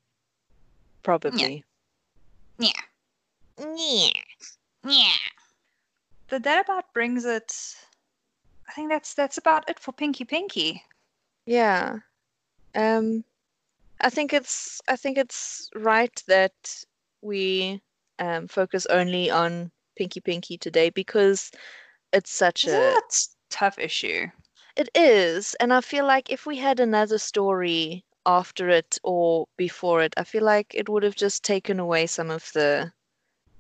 Probably. 1.04 1.64
Yeah. 2.58 2.70
Yeah. 3.60 4.10
Yeah. 4.86 5.24
But 6.30 6.44
that 6.44 6.64
about 6.66 6.94
brings 6.94 7.26
it 7.26 7.54
I 8.68 8.72
think 8.74 8.90
that's 8.90 9.14
that's 9.14 9.38
about 9.38 9.70
it 9.70 9.80
for 9.80 9.92
Pinky 9.92 10.26
Pinky. 10.26 10.84
Yeah. 11.46 12.00
Um 12.76 13.24
I 14.02 14.10
think 14.10 14.34
it's 14.34 14.82
I 14.88 14.96
think 14.96 15.18
it's 15.18 15.70
right 15.76 16.24
that 16.28 16.54
we 17.24 17.82
um, 18.20 18.48
focus 18.48 18.86
only 18.88 19.32
on 19.32 19.72
Pinky 19.98 20.20
Pinky 20.20 20.58
today 20.58 20.90
because 20.90 21.52
it's 22.12 22.32
such 22.32 22.68
a 22.68 22.96
tough 23.50 23.80
issue. 23.80 24.28
It 24.76 24.90
is, 24.96 25.56
and 25.60 25.74
I 25.74 25.82
feel 25.82 26.06
like 26.06 26.32
if 26.32 26.46
we 26.46 26.58
had 26.58 26.80
another 26.80 27.18
story 27.18 28.04
after 28.26 28.70
it 28.70 28.98
or 29.04 29.48
before 29.58 30.02
it, 30.02 30.14
I 30.18 30.24
feel 30.24 30.44
like 30.44 30.74
it 30.74 30.90
would 30.90 31.04
have 31.04 31.16
just 31.16 31.44
taken 31.44 31.80
away 31.80 32.08
some 32.08 32.32
of 32.32 32.50
the 32.54 32.92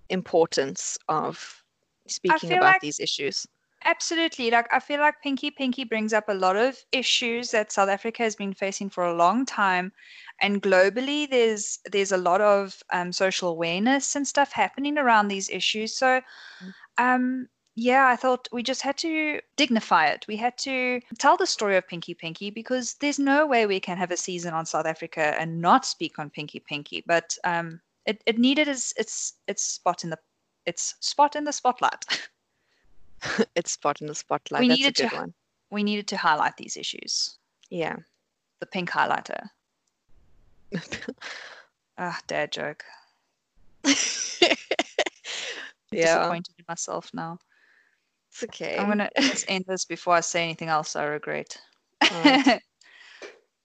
importance 0.09 0.97
of 1.07 1.63
speaking 2.07 2.53
about 2.53 2.73
like, 2.73 2.81
these 2.81 2.99
issues. 2.99 3.45
Absolutely. 3.85 4.49
Like 4.49 4.67
I 4.73 4.79
feel 4.79 4.99
like 4.99 5.21
Pinky 5.21 5.51
Pinky 5.51 5.83
brings 5.83 6.13
up 6.13 6.29
a 6.29 6.33
lot 6.33 6.55
of 6.55 6.77
issues 6.91 7.51
that 7.51 7.71
South 7.71 7.89
Africa 7.89 8.23
has 8.23 8.35
been 8.35 8.53
facing 8.53 8.89
for 8.89 9.05
a 9.05 9.15
long 9.15 9.45
time 9.45 9.91
and 10.41 10.61
globally 10.61 11.29
there's 11.29 11.79
there's 11.91 12.11
a 12.11 12.17
lot 12.17 12.41
of 12.41 12.81
um, 12.91 13.11
social 13.11 13.49
awareness 13.49 14.15
and 14.15 14.27
stuff 14.27 14.51
happening 14.51 14.97
around 14.97 15.27
these 15.27 15.49
issues. 15.49 15.95
So 15.95 16.21
mm. 16.63 16.73
um, 16.97 17.47
yeah 17.75 18.07
i 18.07 18.15
thought 18.15 18.47
we 18.51 18.61
just 18.61 18.83
had 18.83 18.97
to 18.97 19.39
dignify 19.55 20.07
it. 20.07 20.25
We 20.27 20.35
had 20.35 20.57
to 20.59 21.01
tell 21.17 21.37
the 21.37 21.47
story 21.47 21.75
of 21.75 21.87
pinky 21.87 22.13
pinky 22.13 22.51
because 22.51 22.95
there's 22.95 23.17
no 23.17 23.47
way 23.47 23.65
we 23.65 23.79
can 23.79 23.97
have 23.97 24.11
a 24.11 24.17
season 24.17 24.53
on 24.53 24.65
south 24.65 24.85
africa 24.85 25.35
and 25.39 25.59
not 25.59 25.85
speak 25.85 26.19
on 26.19 26.29
pinky 26.29 26.59
pinky. 26.59 27.03
But 27.07 27.35
um, 27.43 27.81
it, 28.05 28.21
it 28.25 28.37
needed 28.37 28.67
its 28.67 28.93
its 28.97 29.33
its 29.47 29.63
spot 29.63 30.03
in 30.03 30.09
the 30.09 30.19
its 30.65 30.95
spot 30.99 31.35
in 31.35 31.43
the 31.43 31.53
spotlight. 31.53 32.05
Its 33.55 33.71
spot 33.71 34.01
in 34.01 34.07
the 34.07 34.15
spotlight. 34.15 34.59
We 34.59 34.67
That's 34.67 34.79
needed 34.79 34.95
to 34.97 35.15
one. 35.15 35.33
we 35.71 35.81
needed 35.81 36.07
to 36.09 36.17
highlight 36.17 36.57
these 36.57 36.75
issues. 36.75 37.37
Yeah. 37.69 37.95
The 38.59 38.65
pink 38.65 38.89
highlighter 38.89 39.47
ah, 41.97 42.19
dad 42.27 42.51
joke. 42.51 42.83
yeah. 43.85 44.55
Disappointed 45.91 46.55
in 46.57 46.65
myself 46.67 47.09
now. 47.13 47.37
It's 48.31 48.43
okay. 48.43 48.77
I'm 48.77 48.87
gonna 48.87 49.09
just 49.19 49.45
end 49.47 49.65
this 49.67 49.85
before 49.85 50.15
I 50.15 50.21
say 50.21 50.43
anything 50.43 50.69
else 50.69 50.95
I 50.95 51.03
regret. 51.05 51.57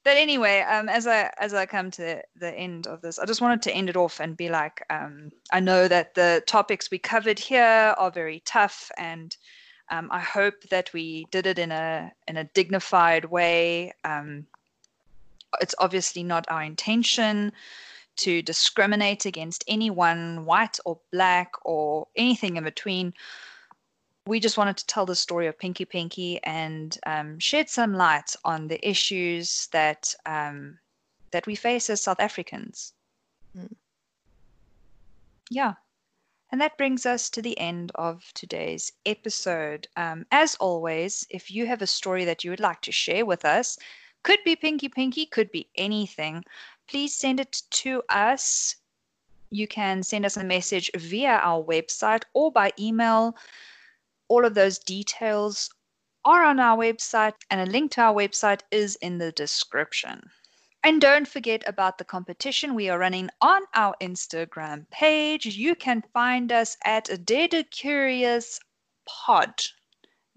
But 0.08 0.16
anyway, 0.16 0.60
um, 0.60 0.88
as 0.88 1.06
I 1.06 1.30
as 1.38 1.52
I 1.52 1.66
come 1.66 1.90
to 1.90 2.00
the, 2.00 2.22
the 2.36 2.54
end 2.54 2.86
of 2.86 3.02
this, 3.02 3.18
I 3.18 3.26
just 3.26 3.42
wanted 3.42 3.60
to 3.62 3.74
end 3.74 3.90
it 3.90 3.96
off 3.96 4.20
and 4.20 4.38
be 4.38 4.48
like, 4.48 4.82
um, 4.88 5.30
I 5.52 5.60
know 5.60 5.86
that 5.86 6.14
the 6.14 6.42
topics 6.46 6.90
we 6.90 6.98
covered 6.98 7.38
here 7.38 7.94
are 7.98 8.10
very 8.10 8.40
tough, 8.46 8.90
and 8.96 9.36
um, 9.90 10.08
I 10.10 10.20
hope 10.20 10.54
that 10.70 10.90
we 10.94 11.26
did 11.30 11.46
it 11.46 11.58
in 11.58 11.72
a 11.72 12.10
in 12.26 12.38
a 12.38 12.48
dignified 12.54 13.26
way. 13.26 13.92
Um, 14.02 14.46
it's 15.60 15.74
obviously 15.78 16.22
not 16.22 16.46
our 16.48 16.62
intention 16.62 17.52
to 18.16 18.42
discriminate 18.42 19.26
against 19.26 19.64
anyone, 19.68 20.44
white 20.44 20.78
or 20.84 20.98
black 21.12 21.52
or 21.62 22.08
anything 22.16 22.56
in 22.56 22.64
between. 22.64 23.14
We 24.26 24.40
just 24.40 24.58
wanted 24.58 24.76
to 24.78 24.86
tell 24.86 25.06
the 25.06 25.14
story 25.14 25.46
of 25.46 25.58
Pinky 25.58 25.84
Pinky 25.84 26.42
and 26.44 26.98
um, 27.06 27.38
shed 27.38 27.70
some 27.70 27.94
light 27.94 28.34
on 28.44 28.68
the 28.68 28.86
issues 28.86 29.68
that 29.72 30.14
um, 30.26 30.78
that 31.30 31.46
we 31.46 31.54
face 31.54 31.88
as 31.88 32.02
South 32.02 32.20
Africans. 32.20 32.92
Mm. 33.56 33.74
Yeah. 35.50 35.74
And 36.50 36.60
that 36.60 36.78
brings 36.78 37.04
us 37.04 37.28
to 37.30 37.42
the 37.42 37.58
end 37.58 37.92
of 37.94 38.24
today's 38.34 38.92
episode. 39.04 39.86
Um, 39.96 40.24
as 40.30 40.54
always, 40.56 41.26
if 41.28 41.50
you 41.50 41.66
have 41.66 41.82
a 41.82 41.86
story 41.86 42.24
that 42.24 42.42
you 42.42 42.50
would 42.50 42.60
like 42.60 42.80
to 42.82 42.92
share 42.92 43.26
with 43.26 43.44
us, 43.44 43.78
could 44.22 44.38
be 44.44 44.56
Pinky 44.56 44.88
Pinky, 44.88 45.26
could 45.26 45.50
be 45.50 45.68
anything. 45.76 46.44
Please 46.88 47.14
send 47.14 47.40
it 47.40 47.62
to 47.70 48.02
us. 48.08 48.76
You 49.50 49.66
can 49.66 50.02
send 50.02 50.26
us 50.26 50.36
a 50.36 50.44
message 50.44 50.90
via 50.96 51.40
our 51.42 51.62
website 51.62 52.24
or 52.34 52.52
by 52.52 52.72
email. 52.78 53.36
All 54.28 54.44
of 54.44 54.54
those 54.54 54.78
details 54.78 55.70
are 56.24 56.44
on 56.44 56.60
our 56.60 56.76
website, 56.76 57.34
and 57.50 57.60
a 57.60 57.70
link 57.70 57.92
to 57.92 58.02
our 58.02 58.12
website 58.12 58.60
is 58.70 58.96
in 58.96 59.18
the 59.18 59.32
description. 59.32 60.30
And 60.84 61.00
don't 61.00 61.26
forget 61.26 61.62
about 61.66 61.98
the 61.98 62.04
competition 62.04 62.74
we 62.74 62.88
are 62.88 62.98
running 62.98 63.30
on 63.40 63.62
our 63.74 63.94
Instagram 64.00 64.88
page. 64.90 65.46
You 65.46 65.74
can 65.74 66.02
find 66.12 66.52
us 66.52 66.76
at 66.84 67.24
Dead 67.24 67.54
Curious 67.70 68.60
Pod. 69.06 69.54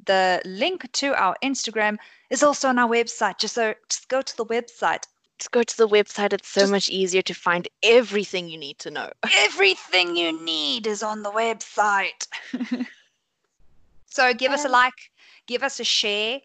The 0.06 0.42
link 0.46 0.92
to 0.94 1.14
our 1.14 1.36
Instagram 1.44 1.98
is 2.30 2.44
also 2.44 2.70
on 2.70 2.80
our 2.80 2.90
website. 2.90 3.38
Just 3.40 3.56
so 3.56 3.74
just 3.90 4.08
go 4.10 4.22
to 4.22 4.38
the 4.38 4.46
website. 4.46 5.04
Just 5.38 5.52
go 5.52 5.64
to 5.64 5.78
the 5.78 5.88
website. 5.88 6.34
It's 6.34 6.48
so 6.48 6.62
just, 6.62 6.72
much 6.72 6.90
easier 6.90 7.22
to 7.24 7.34
find 7.34 7.68
everything 7.84 8.50
you 8.50 8.58
need 8.58 8.80
to 8.80 8.92
know. 8.92 9.10
Everything 9.36 10.16
you 10.16 10.44
need 10.44 10.86
is 10.86 11.02
on 11.02 11.24
the 11.24 11.32
website. 11.32 12.28
so 14.06 14.34
give 14.34 14.52
um, 14.52 14.56
us 14.56 14.66
a 14.66 14.70
like, 14.70 14.94
give 15.48 15.64
us 15.64 15.80
a 15.80 15.84
share, 15.84 16.42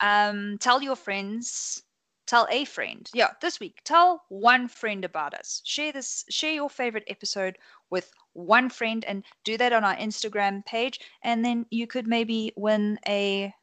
um, 0.00 0.58
tell 0.58 0.82
your 0.82 0.96
friends, 0.96 1.82
tell 2.26 2.46
a 2.50 2.64
friend. 2.64 3.08
Yeah, 3.14 3.30
this 3.40 3.60
week, 3.60 3.80
tell 3.84 4.24
one 4.28 4.68
friend 4.68 5.04
about 5.04 5.34
us. 5.34 5.62
Share 5.64 5.92
this, 5.92 6.24
share 6.28 6.52
your 6.52 6.70
favorite 6.70 7.04
episode 7.08 7.58
with 7.90 8.10
one 8.32 8.68
friend 8.68 9.04
and 9.04 9.24
do 9.44 9.56
that 9.58 9.72
on 9.72 9.84
our 9.84 9.96
Instagram 9.96 10.64
page. 10.66 11.00
And 11.22 11.44
then 11.44 11.66
you 11.70 11.86
could 11.86 12.06
maybe 12.06 12.52
win 12.56 12.98
a 13.08 13.54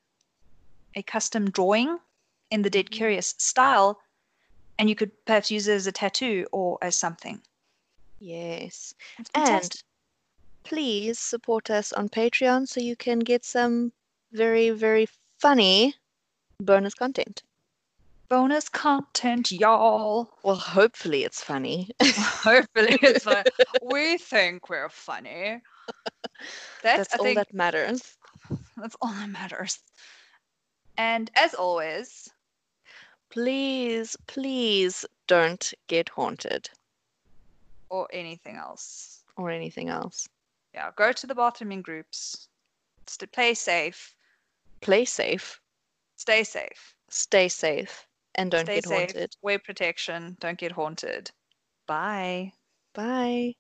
a 0.96 1.04
custom 1.04 1.50
drawing 1.50 1.98
in 2.50 2.62
the 2.62 2.70
Dead 2.70 2.86
Mm-hmm. 2.86 2.98
Curious 2.98 3.36
style. 3.38 4.00
And 4.78 4.90
you 4.90 4.96
could 4.96 5.12
perhaps 5.26 5.52
use 5.52 5.68
it 5.68 5.76
as 5.76 5.88
a 5.88 5.92
tattoo 5.92 6.48
or 6.52 6.78
as 6.82 6.98
something. 6.98 7.42
Yes. 8.20 8.94
And 9.36 9.72
please 10.64 11.20
support 11.20 11.70
us 11.70 11.94
on 11.94 12.10
Patreon 12.10 12.68
so 12.68 12.80
you 12.82 12.96
can 12.96 13.20
get 13.20 13.46
some 13.46 13.92
very, 14.32 14.70
very 14.72 15.08
funny 15.40 15.96
bonus 16.60 16.94
content. 16.94 17.44
Bonus 18.32 18.70
content, 18.70 19.52
y'all. 19.52 20.30
Well, 20.42 20.56
hopefully 20.56 21.26
it's 21.26 21.44
funny. 21.44 21.90
Hopefully, 22.02 22.98
it's 23.02 23.26
like 23.26 23.50
we 23.84 24.18
think 24.18 24.70
we're 24.70 24.88
funny. 24.88 25.62
That's, 26.82 27.10
That's 27.10 27.18
all 27.20 27.26
think 27.26 27.36
that 27.36 27.54
matters. 27.54 28.18
that's 28.78 28.96
all 29.02 29.12
that 29.12 29.30
matters. 29.30 29.80
And 30.98 31.30
as 31.36 31.54
always, 31.54 32.30
Please, 33.30 34.18
please 34.28 35.06
don't 35.28 35.74
get 35.88 36.10
haunted 36.10 36.70
or 37.90 38.08
anything 38.14 38.56
else, 38.56 39.24
or 39.38 39.52
anything 39.52 39.90
else. 39.90 40.28
yeah, 40.74 40.90
go 40.96 41.12
to 41.12 41.28
the 41.28 41.36
bathroom 41.36 41.72
in 41.74 41.82
groups. 41.82 42.48
Stay 43.08 43.26
play 43.28 43.54
safe, 43.54 44.16
Play 44.82 45.06
safe, 45.06 45.62
stay 46.16 46.44
safe, 46.44 46.96
stay 47.10 47.48
safe, 47.50 48.08
and 48.36 48.52
don't 48.52 48.66
stay 48.66 48.76
get 48.76 48.86
safe. 48.86 49.12
haunted. 49.14 49.36
Wear 49.42 49.60
protection. 49.60 50.38
Don't 50.40 50.58
get 50.58 50.72
haunted. 50.72 51.32
Bye. 51.88 52.54
Bye. 52.94 53.56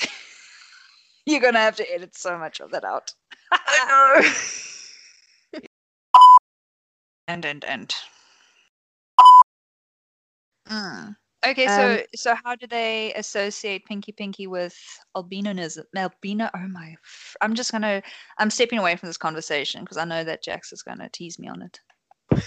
You're 1.26 1.40
gonna 1.40 1.58
have 1.58 1.76
to 1.76 1.92
edit 1.92 2.16
so 2.16 2.38
much 2.38 2.60
of 2.60 2.70
that 2.70 2.84
out. 2.84 3.12
I 3.52 4.22
know. 4.22 4.30
and 7.28 7.44
and 7.44 7.64
and. 7.64 7.94
Mm. 10.68 11.16
Okay, 11.46 11.66
Um, 11.66 11.72
so 11.76 12.02
so 12.14 12.34
how 12.42 12.54
do 12.56 12.66
they 12.66 13.12
associate 13.14 13.84
Pinky 13.84 14.12
Pinky 14.12 14.46
with 14.46 14.74
albinoism? 15.14 15.84
Albino? 15.96 16.48
Oh 16.54 16.68
my! 16.68 16.96
f- 17.04 17.36
I'm 17.40 17.54
just 17.54 17.70
gonna. 17.72 18.02
I'm 18.38 18.50
stepping 18.50 18.78
away 18.78 18.96
from 18.96 19.08
this 19.08 19.18
conversation 19.18 19.82
because 19.82 19.98
I 19.98 20.04
know 20.04 20.24
that 20.24 20.42
Jax 20.42 20.72
is 20.72 20.82
gonna 20.82 21.08
tease 21.10 21.38
me 21.38 21.48
on 21.48 21.62
it. 21.62 21.80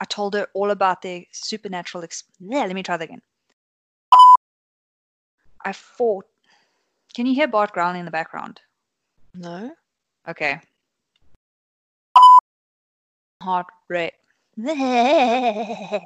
I 0.00 0.04
told 0.08 0.34
her 0.34 0.48
all 0.54 0.70
about 0.70 1.02
their 1.02 1.22
supernatural. 1.32 2.04
Ex- 2.04 2.24
yeah, 2.40 2.64
let 2.64 2.74
me 2.74 2.82
try 2.82 2.96
that 2.96 3.04
again. 3.04 3.22
I 5.64 5.72
fought. 5.72 6.26
Can 7.14 7.26
you 7.26 7.34
hear 7.34 7.46
Bart 7.46 7.72
growling 7.72 8.00
in 8.00 8.04
the 8.04 8.10
background? 8.10 8.60
No? 9.34 9.72
Okay. 10.28 10.60
Heart 13.42 13.66
rate. 13.88 14.12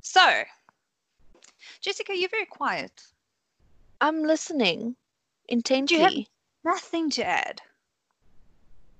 so, 0.00 0.42
Jessica, 1.82 2.16
you're 2.16 2.30
very 2.30 2.46
quiet. 2.46 3.02
I'm 4.00 4.22
listening 4.22 4.96
intently. 5.48 5.98
have- 5.98 6.12
Nothing 6.64 7.10
to 7.10 7.24
add. 7.24 7.60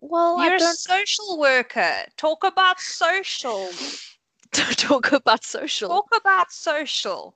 Well, 0.00 0.36
you're 0.44 0.52
I 0.52 0.56
a 0.56 0.58
don't 0.58 0.76
social 0.78 1.38
worker. 1.38 2.04
Talk 2.16 2.44
about 2.44 2.78
social. 2.80 3.70
don't 4.52 4.78
talk 4.78 5.10
about 5.12 5.42
social. 5.44 5.88
Talk 5.88 6.08
about 6.14 6.52
social. 6.52 7.34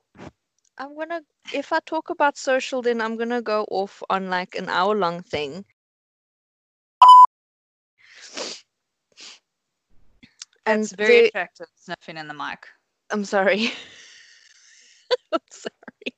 I'm 0.81 0.97
gonna 0.97 1.21
if 1.53 1.71
I 1.71 1.79
talk 1.85 2.09
about 2.09 2.37
social 2.37 2.81
then 2.81 3.01
I'm 3.01 3.15
gonna 3.15 3.43
go 3.43 3.65
off 3.69 4.01
on 4.09 4.31
like 4.31 4.55
an 4.55 4.67
hour 4.67 4.95
long 4.95 5.21
thing. 5.21 5.63
And 10.65 10.81
It's 10.81 10.93
very 10.93 11.13
there- 11.13 11.25
attractive 11.27 11.67
sniffing 11.75 12.17
in 12.17 12.27
the 12.27 12.33
mic. 12.33 12.67
I'm 13.11 13.25
sorry. 13.25 13.71
I'm 15.31 15.39
sorry. 15.51 16.15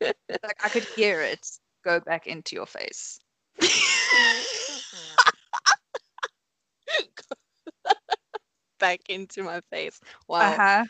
Like 0.00 0.64
I 0.64 0.68
could 0.68 0.84
hear 0.84 1.20
it 1.22 1.44
go 1.84 1.98
back 1.98 2.28
into 2.28 2.54
your 2.54 2.66
face. 2.66 3.18
Back 8.78 9.00
into 9.08 9.42
my 9.42 9.60
face. 9.72 9.98
Wow. 10.28 10.52
Uh 10.52 10.56
huh. 10.56 10.84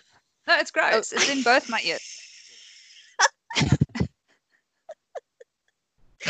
No, 0.47 0.59
it's 0.59 0.71
gross. 0.71 1.11
It's 1.13 1.31
in 1.31 1.43
both 1.43 1.71
my 1.71 1.81
ears. 1.83 2.21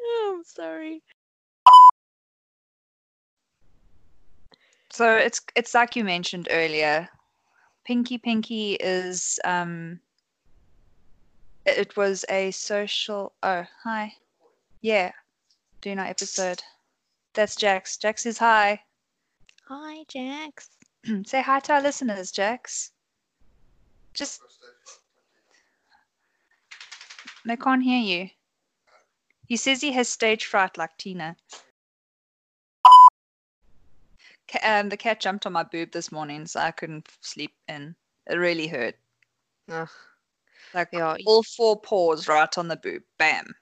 oh, 0.00 0.34
I'm 0.36 0.44
sorry. 0.44 1.02
So 5.02 5.16
it's 5.16 5.40
it's 5.56 5.74
like 5.74 5.96
you 5.96 6.04
mentioned 6.04 6.46
earlier. 6.52 7.08
Pinky 7.84 8.18
Pinky 8.18 8.74
is 8.74 9.40
um 9.44 9.98
it 11.66 11.76
it 11.76 11.96
was 11.96 12.24
a 12.28 12.52
social 12.52 13.32
oh 13.42 13.66
hi. 13.82 14.14
Yeah. 14.80 15.10
do 15.80 15.96
not 15.96 16.06
episode. 16.06 16.62
That's 17.34 17.56
Jax. 17.56 17.96
Jax 17.96 18.26
is 18.26 18.38
hi. 18.38 18.80
Hi, 19.66 20.04
Jax. 20.06 20.70
Say 21.26 21.42
hi 21.42 21.58
to 21.58 21.72
our 21.72 21.82
listeners, 21.82 22.30
Jax. 22.30 22.92
Just 24.14 24.40
they 27.44 27.56
can't 27.56 27.82
hear 27.82 27.98
you. 27.98 28.28
He 29.48 29.56
says 29.56 29.80
he 29.80 29.90
has 29.94 30.08
stage 30.08 30.44
fright 30.44 30.78
like 30.78 30.96
Tina. 30.96 31.34
Um, 34.62 34.88
the 34.88 34.96
cat 34.96 35.20
jumped 35.20 35.46
on 35.46 35.52
my 35.52 35.62
boob 35.62 35.92
this 35.92 36.12
morning, 36.12 36.46
so 36.46 36.60
I 36.60 36.70
couldn't 36.70 37.08
sleep 37.20 37.54
in. 37.68 37.96
It 38.26 38.36
really 38.36 38.66
hurt. 38.66 38.96
Ugh. 39.70 39.88
Like 40.74 40.88
Yeah, 40.92 41.16
all 41.26 41.42
four 41.42 41.80
paws 41.80 42.28
right 42.28 42.56
on 42.58 42.68
the 42.68 42.76
boob. 42.76 43.02
Bam. 43.18 43.54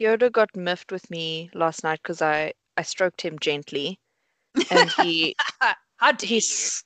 Yoda 0.00 0.30
got 0.30 0.54
miffed 0.56 0.90
with 0.90 1.08
me 1.10 1.50
last 1.54 1.84
night 1.84 2.00
because 2.02 2.20
I, 2.20 2.52
I 2.76 2.82
stroked 2.82 3.22
him 3.22 3.38
gently. 3.38 3.98
And 4.70 4.88
he 4.90 5.36
How 5.96 6.12
dare 6.12 6.28
he, 6.28 6.34
you? 6.34 6.38
s- 6.38 6.84